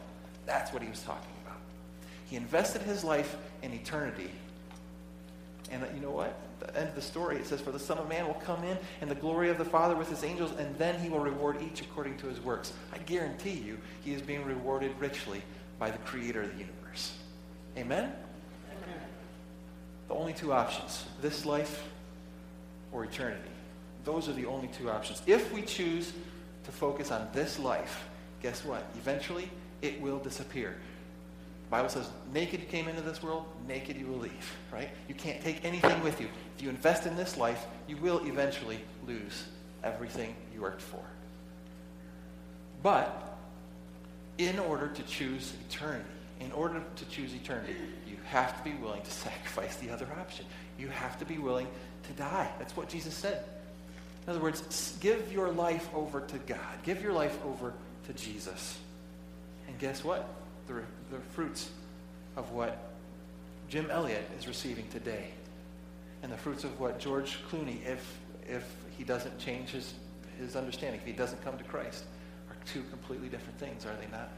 That's 0.47 0.73
what 0.73 0.83
he 0.83 0.89
was 0.89 1.03
talking 1.03 1.33
about. 1.45 1.59
He 2.27 2.37
invested 2.37 2.83
his 2.83 3.03
life 3.03 3.37
in 3.63 3.73
eternity. 3.73 4.31
And 5.73 5.83
uh, 5.83 5.87
you 5.95 6.01
know 6.01 6.13
what? 6.13 6.39
the 6.67 6.79
end 6.79 6.89
of 6.89 6.95
the 6.95 7.03
story, 7.03 7.37
it 7.37 7.47
says, 7.47 7.61
For 7.61 7.73
the 7.73 7.79
Son 7.79 7.99
of 7.99 8.09
Man 8.09 8.27
will 8.27 8.35
come 8.35 8.63
in 8.65 8.79
in 9.01 9.09
the 9.09 9.15
glory 9.15 9.51
of 9.51 9.59
the 9.59 9.65
Father 9.65 9.97
with 9.97 10.09
his 10.09 10.25
angels, 10.25 10.53
and 10.59 10.77
then 10.79 10.99
he 11.01 11.09
will 11.09 11.21
reward 11.21 11.61
each 11.63 11.81
according 11.81 12.19
to 12.19 12.27
his 12.27 12.41
works. 12.41 12.73
I 12.93 12.99
guarantee 12.99 13.53
you, 13.53 13.79
he 14.05 14.13
is 14.13 14.23
being 14.23 14.45
rewarded 14.45 14.93
richly 14.99 15.43
by 15.79 15.91
the 15.91 15.99
Creator 15.99 16.43
of 16.43 16.53
the 16.53 16.59
universe. 16.59 17.17
Amen? 17.77 18.05
Amen. 18.05 19.01
The 20.09 20.15
only 20.15 20.33
two 20.33 20.53
options 20.53 21.05
this 21.21 21.45
life 21.45 21.85
or 22.93 23.05
eternity. 23.05 23.49
Those 24.05 24.29
are 24.29 24.33
the 24.33 24.47
only 24.47 24.69
two 24.69 24.91
options. 24.91 25.23
If 25.27 25.53
we 25.53 25.63
choose 25.63 26.13
to 26.65 26.71
focus 26.71 27.11
on 27.11 27.29
this 27.33 27.59
life, 27.59 28.05
guess 28.41 28.65
what? 28.65 28.85
Eventually, 28.97 29.49
it 29.81 30.01
will 30.01 30.19
disappear. 30.19 30.77
Bible 31.73 31.89
says, 31.89 32.07
naked 32.35 32.61
you 32.61 32.67
came 32.67 32.87
into 32.87 33.01
this 33.01 33.23
world, 33.23 33.47
naked 33.67 33.97
you 33.97 34.07
will 34.07 34.19
leave, 34.19 34.57
right? 34.73 34.91
You 35.09 35.15
can't 35.15 35.41
take 35.41 35.65
anything 35.65 36.03
with 36.03 36.21
you. 36.21 36.29
If 36.55 36.63
you 36.63 36.69
invest 36.69 37.07
in 37.07 37.17
this 37.17 37.39
life, 37.39 37.65
you 37.89 37.97
will 37.97 38.21
eventually 38.27 38.79
lose 39.07 39.45
everything 39.83 40.35
you 40.53 40.61
worked 40.61 40.83
for. 40.83 41.01
But 42.83 43.39
in 44.37 44.59
order 44.59 44.89
to 44.89 45.03
choose 45.05 45.55
eternity, 45.67 46.05
in 46.41 46.53
order 46.53 46.83
to 46.95 47.05
choose 47.07 47.33
eternity, 47.35 47.75
you 48.07 48.17
have 48.27 48.55
to 48.63 48.71
be 48.71 48.77
willing 48.77 49.01
to 49.01 49.11
sacrifice 49.27 49.77
the 49.77 49.89
other 49.89 50.07
option. 50.21 50.45
You 50.79 50.89
have 50.89 51.19
to 51.21 51.25
be 51.25 51.39
willing 51.39 51.69
to 52.03 52.13
die. 52.13 52.51
That's 52.59 52.77
what 52.77 52.91
Jesus 52.91 53.15
said. 53.15 53.45
In 54.27 54.31
other 54.31 54.41
words, 54.41 54.99
give 55.01 55.33
your 55.33 55.51
life 55.51 55.89
over 55.95 56.21
to 56.21 56.39
God. 56.41 56.83
Give 56.83 57.03
your 57.03 57.15
life 57.15 57.39
over 57.47 57.73
to 58.09 58.13
Jesus. 58.13 58.79
And 59.69 59.79
guess 59.79 60.05
what? 60.05 60.29
The, 60.67 60.75
the 61.11 61.19
fruits 61.33 61.71
of 62.37 62.51
what 62.53 62.93
Jim 63.69 63.91
Elliot 63.91 64.29
is 64.39 64.47
receiving 64.47 64.87
today. 64.89 65.29
And 66.23 66.33
the 66.33 66.37
fruits 66.37 66.65
of 66.65 66.79
what 66.79 66.99
George 66.99 67.39
Clooney, 67.51 67.85
if, 67.85 68.19
if 68.47 68.65
he 68.97 69.03
doesn't 69.03 69.39
change 69.39 69.71
his, 69.71 69.95
his 70.39 70.57
understanding, 70.57 71.01
if 71.01 71.07
he 71.07 71.13
doesn't 71.13 71.43
come 71.45 71.59
to 71.59 71.65
Christ, 71.65 72.05
are 72.49 72.57
two 72.67 72.83
completely 72.91 73.29
different 73.29 73.59
things, 73.59 73.85
are 73.87 73.97
they 74.01 74.11
not? 74.11 74.29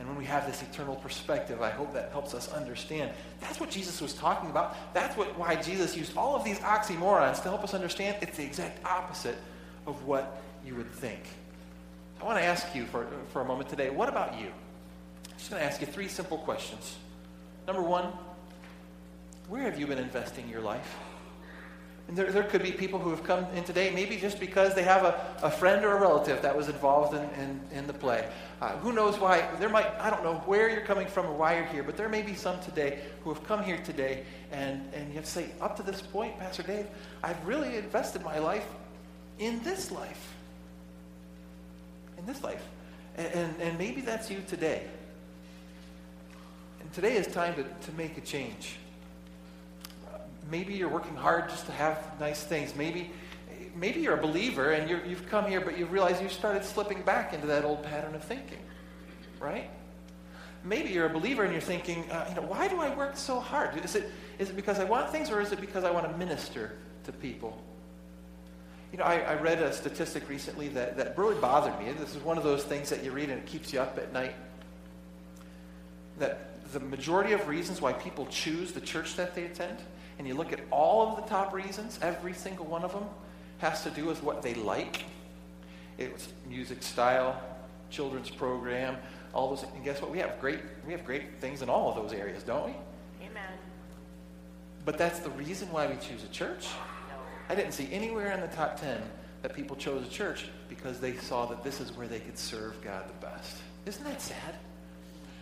And 0.00 0.08
when 0.08 0.16
we 0.16 0.24
have 0.24 0.46
this 0.46 0.62
eternal 0.62 0.96
perspective, 0.96 1.60
I 1.60 1.68
hope 1.68 1.92
that 1.92 2.10
helps 2.10 2.32
us 2.32 2.50
understand. 2.54 3.12
That's 3.38 3.60
what 3.60 3.68
Jesus 3.68 4.00
was 4.00 4.14
talking 4.14 4.48
about. 4.48 4.94
That's 4.94 5.14
what, 5.14 5.38
why 5.38 5.56
Jesus 5.56 5.94
used 5.94 6.16
all 6.16 6.34
of 6.34 6.42
these 6.42 6.58
oxymorons 6.60 7.42
to 7.42 7.50
help 7.50 7.62
us 7.62 7.74
understand. 7.74 8.16
It's 8.22 8.38
the 8.38 8.44
exact 8.44 8.82
opposite 8.86 9.36
of 9.86 10.06
what 10.06 10.40
you 10.64 10.74
would 10.76 10.90
think. 10.90 11.20
I 12.18 12.24
want 12.24 12.38
to 12.38 12.44
ask 12.44 12.74
you 12.74 12.86
for, 12.86 13.06
for 13.30 13.42
a 13.42 13.44
moment 13.44 13.68
today, 13.68 13.90
what 13.90 14.08
about 14.08 14.40
you? 14.40 14.52
I'm 15.40 15.42
just 15.42 15.50
going 15.52 15.62
to 15.62 15.66
ask 15.66 15.80
you 15.80 15.86
three 15.86 16.08
simple 16.08 16.36
questions. 16.36 16.98
Number 17.66 17.80
one, 17.80 18.12
where 19.48 19.62
have 19.62 19.80
you 19.80 19.86
been 19.86 19.96
investing 19.96 20.46
your 20.50 20.60
life? 20.60 20.98
And 22.08 22.16
there, 22.16 22.30
there 22.30 22.42
could 22.42 22.62
be 22.62 22.72
people 22.72 22.98
who 22.98 23.08
have 23.08 23.24
come 23.24 23.46
in 23.54 23.64
today, 23.64 23.90
maybe 23.90 24.18
just 24.18 24.38
because 24.38 24.74
they 24.74 24.82
have 24.82 25.02
a, 25.02 25.38
a 25.42 25.50
friend 25.50 25.82
or 25.82 25.96
a 25.96 25.98
relative 25.98 26.42
that 26.42 26.54
was 26.54 26.68
involved 26.68 27.14
in, 27.14 27.22
in, 27.40 27.60
in 27.72 27.86
the 27.86 27.94
play. 27.94 28.28
Uh, 28.60 28.72
who 28.80 28.92
knows 28.92 29.18
why? 29.18 29.48
There 29.58 29.70
might, 29.70 29.86
I 29.98 30.10
don't 30.10 30.22
know 30.22 30.42
where 30.44 30.68
you're 30.68 30.84
coming 30.84 31.06
from 31.06 31.24
or 31.24 31.32
why 31.32 31.56
you're 31.56 31.64
here, 31.64 31.84
but 31.84 31.96
there 31.96 32.10
may 32.10 32.20
be 32.20 32.34
some 32.34 32.60
today 32.60 32.98
who 33.24 33.32
have 33.32 33.42
come 33.44 33.62
here 33.62 33.78
today 33.78 34.24
and, 34.52 34.82
and 34.92 35.08
you 35.08 35.14
have 35.14 35.24
to 35.24 35.30
say, 35.30 35.46
up 35.62 35.74
to 35.78 35.82
this 35.82 36.02
point, 36.02 36.38
Pastor 36.38 36.64
Dave, 36.64 36.86
I've 37.24 37.42
really 37.46 37.78
invested 37.78 38.22
my 38.22 38.38
life 38.38 38.66
in 39.38 39.62
this 39.62 39.90
life. 39.90 40.34
In 42.18 42.26
this 42.26 42.44
life. 42.44 42.62
And, 43.16 43.32
and, 43.32 43.60
and 43.62 43.78
maybe 43.78 44.02
that's 44.02 44.30
you 44.30 44.42
today. 44.46 44.84
And 46.80 46.92
today 46.92 47.16
is 47.16 47.26
time 47.26 47.54
to, 47.54 47.62
to 47.62 47.92
make 47.96 48.18
a 48.18 48.20
change 48.20 48.76
maybe 50.50 50.74
you're 50.74 50.88
working 50.88 51.16
hard 51.16 51.48
just 51.48 51.66
to 51.66 51.72
have 51.72 51.98
nice 52.18 52.42
things. 52.42 52.74
Maybe, 52.74 53.10
maybe 53.74 54.00
you're 54.00 54.16
a 54.16 54.22
believer 54.22 54.72
and 54.72 54.90
you 54.90 54.96
have 54.96 55.28
come 55.28 55.46
here, 55.46 55.60
but 55.60 55.78
you 55.78 55.86
realize 55.86 56.20
you 56.20 56.28
started 56.28 56.64
slipping 56.64 57.02
back 57.02 57.32
into 57.32 57.46
that 57.46 57.64
old 57.64 57.82
pattern 57.82 58.14
of 58.14 58.24
thinking, 58.24 58.58
right? 59.38 59.70
Maybe 60.64 60.90
you're 60.90 61.06
a 61.06 61.10
believer 61.10 61.44
and 61.44 61.52
you're 61.52 61.62
thinking, 61.62 62.10
uh, 62.10 62.26
you 62.28 62.34
know, 62.34 62.42
why 62.42 62.68
do 62.68 62.80
I 62.80 62.94
work 62.94 63.16
so 63.16 63.40
hard? 63.40 63.82
Is 63.82 63.94
it, 63.94 64.10
is 64.38 64.50
it 64.50 64.56
because 64.56 64.78
I 64.78 64.84
want 64.84 65.10
things 65.10 65.30
or 65.30 65.40
is 65.40 65.52
it 65.52 65.60
because 65.60 65.84
I 65.84 65.90
want 65.90 66.10
to 66.10 66.16
minister 66.18 66.72
to 67.04 67.12
people? 67.12 67.62
You 68.92 68.98
know, 68.98 69.04
I, 69.04 69.20
I 69.20 69.34
read 69.40 69.62
a 69.62 69.72
statistic 69.72 70.28
recently 70.28 70.68
that, 70.70 70.96
that 70.96 71.16
really 71.16 71.40
bothered 71.40 71.78
me. 71.78 71.92
This 71.92 72.14
is 72.14 72.22
one 72.22 72.36
of 72.36 72.44
those 72.44 72.64
things 72.64 72.90
that 72.90 73.04
you 73.04 73.12
read 73.12 73.30
and 73.30 73.38
it 73.38 73.46
keeps 73.46 73.72
you 73.72 73.80
up 73.80 73.96
at 73.98 74.12
night. 74.12 74.34
That 76.18 76.49
the 76.72 76.80
majority 76.80 77.32
of 77.32 77.46
reasons 77.48 77.80
why 77.80 77.92
people 77.92 78.26
choose 78.26 78.72
the 78.72 78.80
church 78.80 79.16
that 79.16 79.34
they 79.34 79.44
attend 79.44 79.78
and 80.20 80.28
you 80.28 80.34
look 80.34 80.52
at 80.52 80.60
all 80.70 81.08
of 81.08 81.16
the 81.16 81.22
top 81.22 81.54
reasons, 81.54 81.98
every 82.02 82.34
single 82.34 82.66
one 82.66 82.84
of 82.84 82.92
them 82.92 83.04
has 83.56 83.82
to 83.84 83.90
do 83.90 84.04
with 84.04 84.22
what 84.22 84.42
they 84.42 84.52
like. 84.52 85.04
It's 85.96 86.28
music 86.46 86.82
style, 86.82 87.40
children's 87.88 88.28
program, 88.28 88.98
all 89.32 89.48
those. 89.48 89.64
And 89.74 89.82
guess 89.82 90.02
what? 90.02 90.10
We 90.10 90.18
have 90.18 90.38
great 90.38 90.60
we 90.86 90.92
have 90.92 91.06
great 91.06 91.40
things 91.40 91.62
in 91.62 91.70
all 91.70 91.88
of 91.88 91.96
those 91.96 92.12
areas, 92.12 92.42
don't 92.42 92.66
we? 92.66 92.74
Amen. 93.22 93.52
But 94.84 94.98
that's 94.98 95.20
the 95.20 95.30
reason 95.30 95.72
why 95.72 95.86
we 95.86 95.94
choose 95.96 96.22
a 96.22 96.28
church. 96.28 96.68
I 97.48 97.54
didn't 97.54 97.72
see 97.72 97.88
anywhere 97.90 98.32
in 98.32 98.42
the 98.42 98.48
top 98.48 98.78
ten 98.78 99.00
that 99.40 99.54
people 99.54 99.74
chose 99.74 100.06
a 100.06 100.10
church 100.10 100.50
because 100.68 101.00
they 101.00 101.16
saw 101.16 101.46
that 101.46 101.64
this 101.64 101.80
is 101.80 101.96
where 101.96 102.06
they 102.06 102.20
could 102.20 102.36
serve 102.36 102.78
God 102.82 103.08
the 103.08 103.26
best. 103.26 103.56
Isn't 103.86 104.04
that 104.04 104.20
sad? 104.20 104.56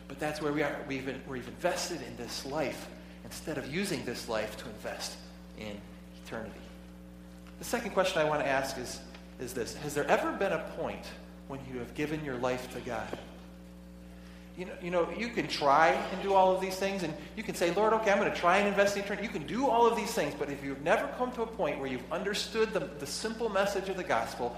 But 0.09 0.19
that's 0.19 0.41
where 0.41 0.53
we 0.53 0.63
are. 0.63 0.77
We've, 0.89 1.15
we've 1.29 1.47
invested 1.47 2.01
in 2.03 2.17
this 2.17 2.45
life 2.47 2.89
instead 3.25 3.59
of 3.59 3.73
using 3.73 4.05
this 4.05 4.29
life 4.29 4.57
to 4.57 4.65
invest 4.67 5.17
in 5.59 5.79
eternity. 6.25 6.61
The 7.59 7.65
second 7.65 7.91
question 7.91 8.21
I 8.21 8.25
want 8.25 8.41
to 8.41 8.49
ask 8.49 8.79
is, 8.79 9.01
is 9.39 9.53
this 9.53 9.75
Has 9.77 9.95
there 9.95 10.07
ever 10.07 10.33
been 10.33 10.53
a 10.53 10.65
point 10.77 11.05
when 11.49 11.61
you 11.71 11.79
have 11.79 11.95
given 11.95 12.25
your 12.25 12.37
life 12.37 12.73
to 12.75 12.81
God? 12.81 13.19
You 14.57 14.65
know, 14.65 14.73
you 14.83 14.91
know, 14.91 15.09
you 15.17 15.29
can 15.29 15.47
try 15.47 15.91
and 15.91 16.23
do 16.23 16.35
all 16.35 16.53
of 16.53 16.61
these 16.61 16.75
things, 16.75 17.05
and 17.05 17.15
you 17.37 17.45
can 17.45 17.55
say, 17.55 17.73
Lord, 17.73 17.93
okay, 17.93 18.11
I'm 18.11 18.19
going 18.19 18.33
to 18.33 18.37
try 18.37 18.59
and 18.59 18.67
invest 18.67 18.97
in 18.97 19.05
eternity. 19.05 19.25
You 19.25 19.33
can 19.33 19.47
do 19.47 19.69
all 19.69 19.87
of 19.87 19.97
these 19.97 20.11
things, 20.11 20.35
but 20.37 20.51
if 20.51 20.65
you've 20.65 20.83
never 20.83 21.07
come 21.17 21.31
to 21.33 21.43
a 21.43 21.47
point 21.47 21.79
where 21.79 21.87
you've 21.87 22.13
understood 22.13 22.73
the, 22.73 22.81
the 22.81 23.07
simple 23.07 23.49
message 23.49 23.89
of 23.89 23.97
the 23.97 24.03
gospel, 24.03 24.57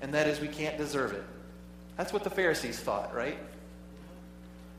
and 0.00 0.12
that 0.14 0.26
is 0.26 0.40
we 0.40 0.48
can't 0.48 0.76
deserve 0.76 1.12
it. 1.12 1.22
That's 1.96 2.12
what 2.12 2.24
the 2.24 2.30
Pharisees 2.30 2.80
thought, 2.80 3.14
right? 3.14 3.38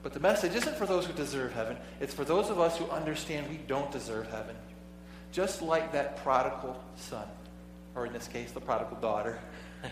But 0.04 0.14
the 0.14 0.20
message 0.20 0.56
isn't 0.56 0.76
for 0.78 0.86
those 0.86 1.06
who 1.06 1.14
deserve 1.14 1.54
heaven, 1.54 1.78
it's 2.00 2.14
for 2.14 2.26
those 2.26 2.50
of 2.50 2.60
us 2.60 2.78
who 2.78 2.86
understand 2.90 3.50
we 3.50 3.58
don't 3.68 3.92
deserve 3.92 4.30
heaven. 4.30 4.56
Just 5.32 5.62
like 5.62 5.94
that 5.94 6.18
prodigal 6.24 6.82
son, 6.96 7.26
or 7.96 8.06
in 8.06 8.14
this 8.14 8.28
case, 8.28 8.52
the 8.52 8.60
prodigal 8.60 8.98
daughter. 8.98 9.40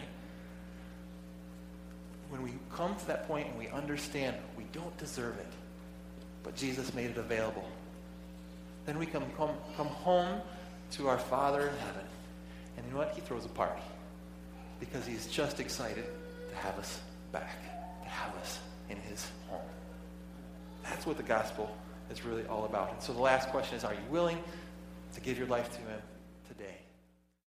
when 2.29 2.41
we 2.41 2.53
come 2.73 2.95
to 2.95 3.07
that 3.07 3.27
point 3.27 3.47
and 3.47 3.57
we 3.57 3.67
understand 3.67 4.35
we 4.57 4.65
don't 4.73 4.97
deserve 4.97 5.37
it, 5.37 5.51
but 6.43 6.55
Jesus 6.55 6.93
made 6.93 7.11
it 7.11 7.17
available, 7.17 7.67
then 8.85 8.97
we 8.97 9.05
can 9.05 9.23
come, 9.37 9.51
come 9.77 9.87
home 9.87 10.41
to 10.91 11.07
our 11.07 11.19
Father 11.19 11.61
in 11.67 11.77
heaven. 11.77 12.05
And 12.75 12.85
you 12.85 12.93
know 12.93 12.99
what? 12.99 13.11
He 13.13 13.21
throws 13.21 13.45
a 13.45 13.49
party 13.49 13.81
because 14.79 15.05
he's 15.05 15.27
just 15.27 15.59
excited 15.59 16.05
to 16.49 16.55
have 16.55 16.77
us 16.79 16.99
back, 17.31 17.57
to 18.03 18.09
have 18.09 18.35
us 18.37 18.59
in 18.89 18.97
his 18.97 19.27
home. 19.47 19.61
That's 20.83 21.05
what 21.05 21.17
the 21.17 21.23
gospel 21.23 21.75
is 22.11 22.25
really 22.25 22.45
all 22.45 22.65
about. 22.65 22.91
And 22.93 23.01
so 23.01 23.13
the 23.13 23.21
last 23.21 23.49
question 23.49 23.77
is 23.77 23.83
are 23.83 23.93
you 23.93 23.99
willing 24.09 24.41
to 25.13 25.21
give 25.21 25.37
your 25.37 25.47
life 25.47 25.71
to 25.71 25.79
Him? 25.79 26.01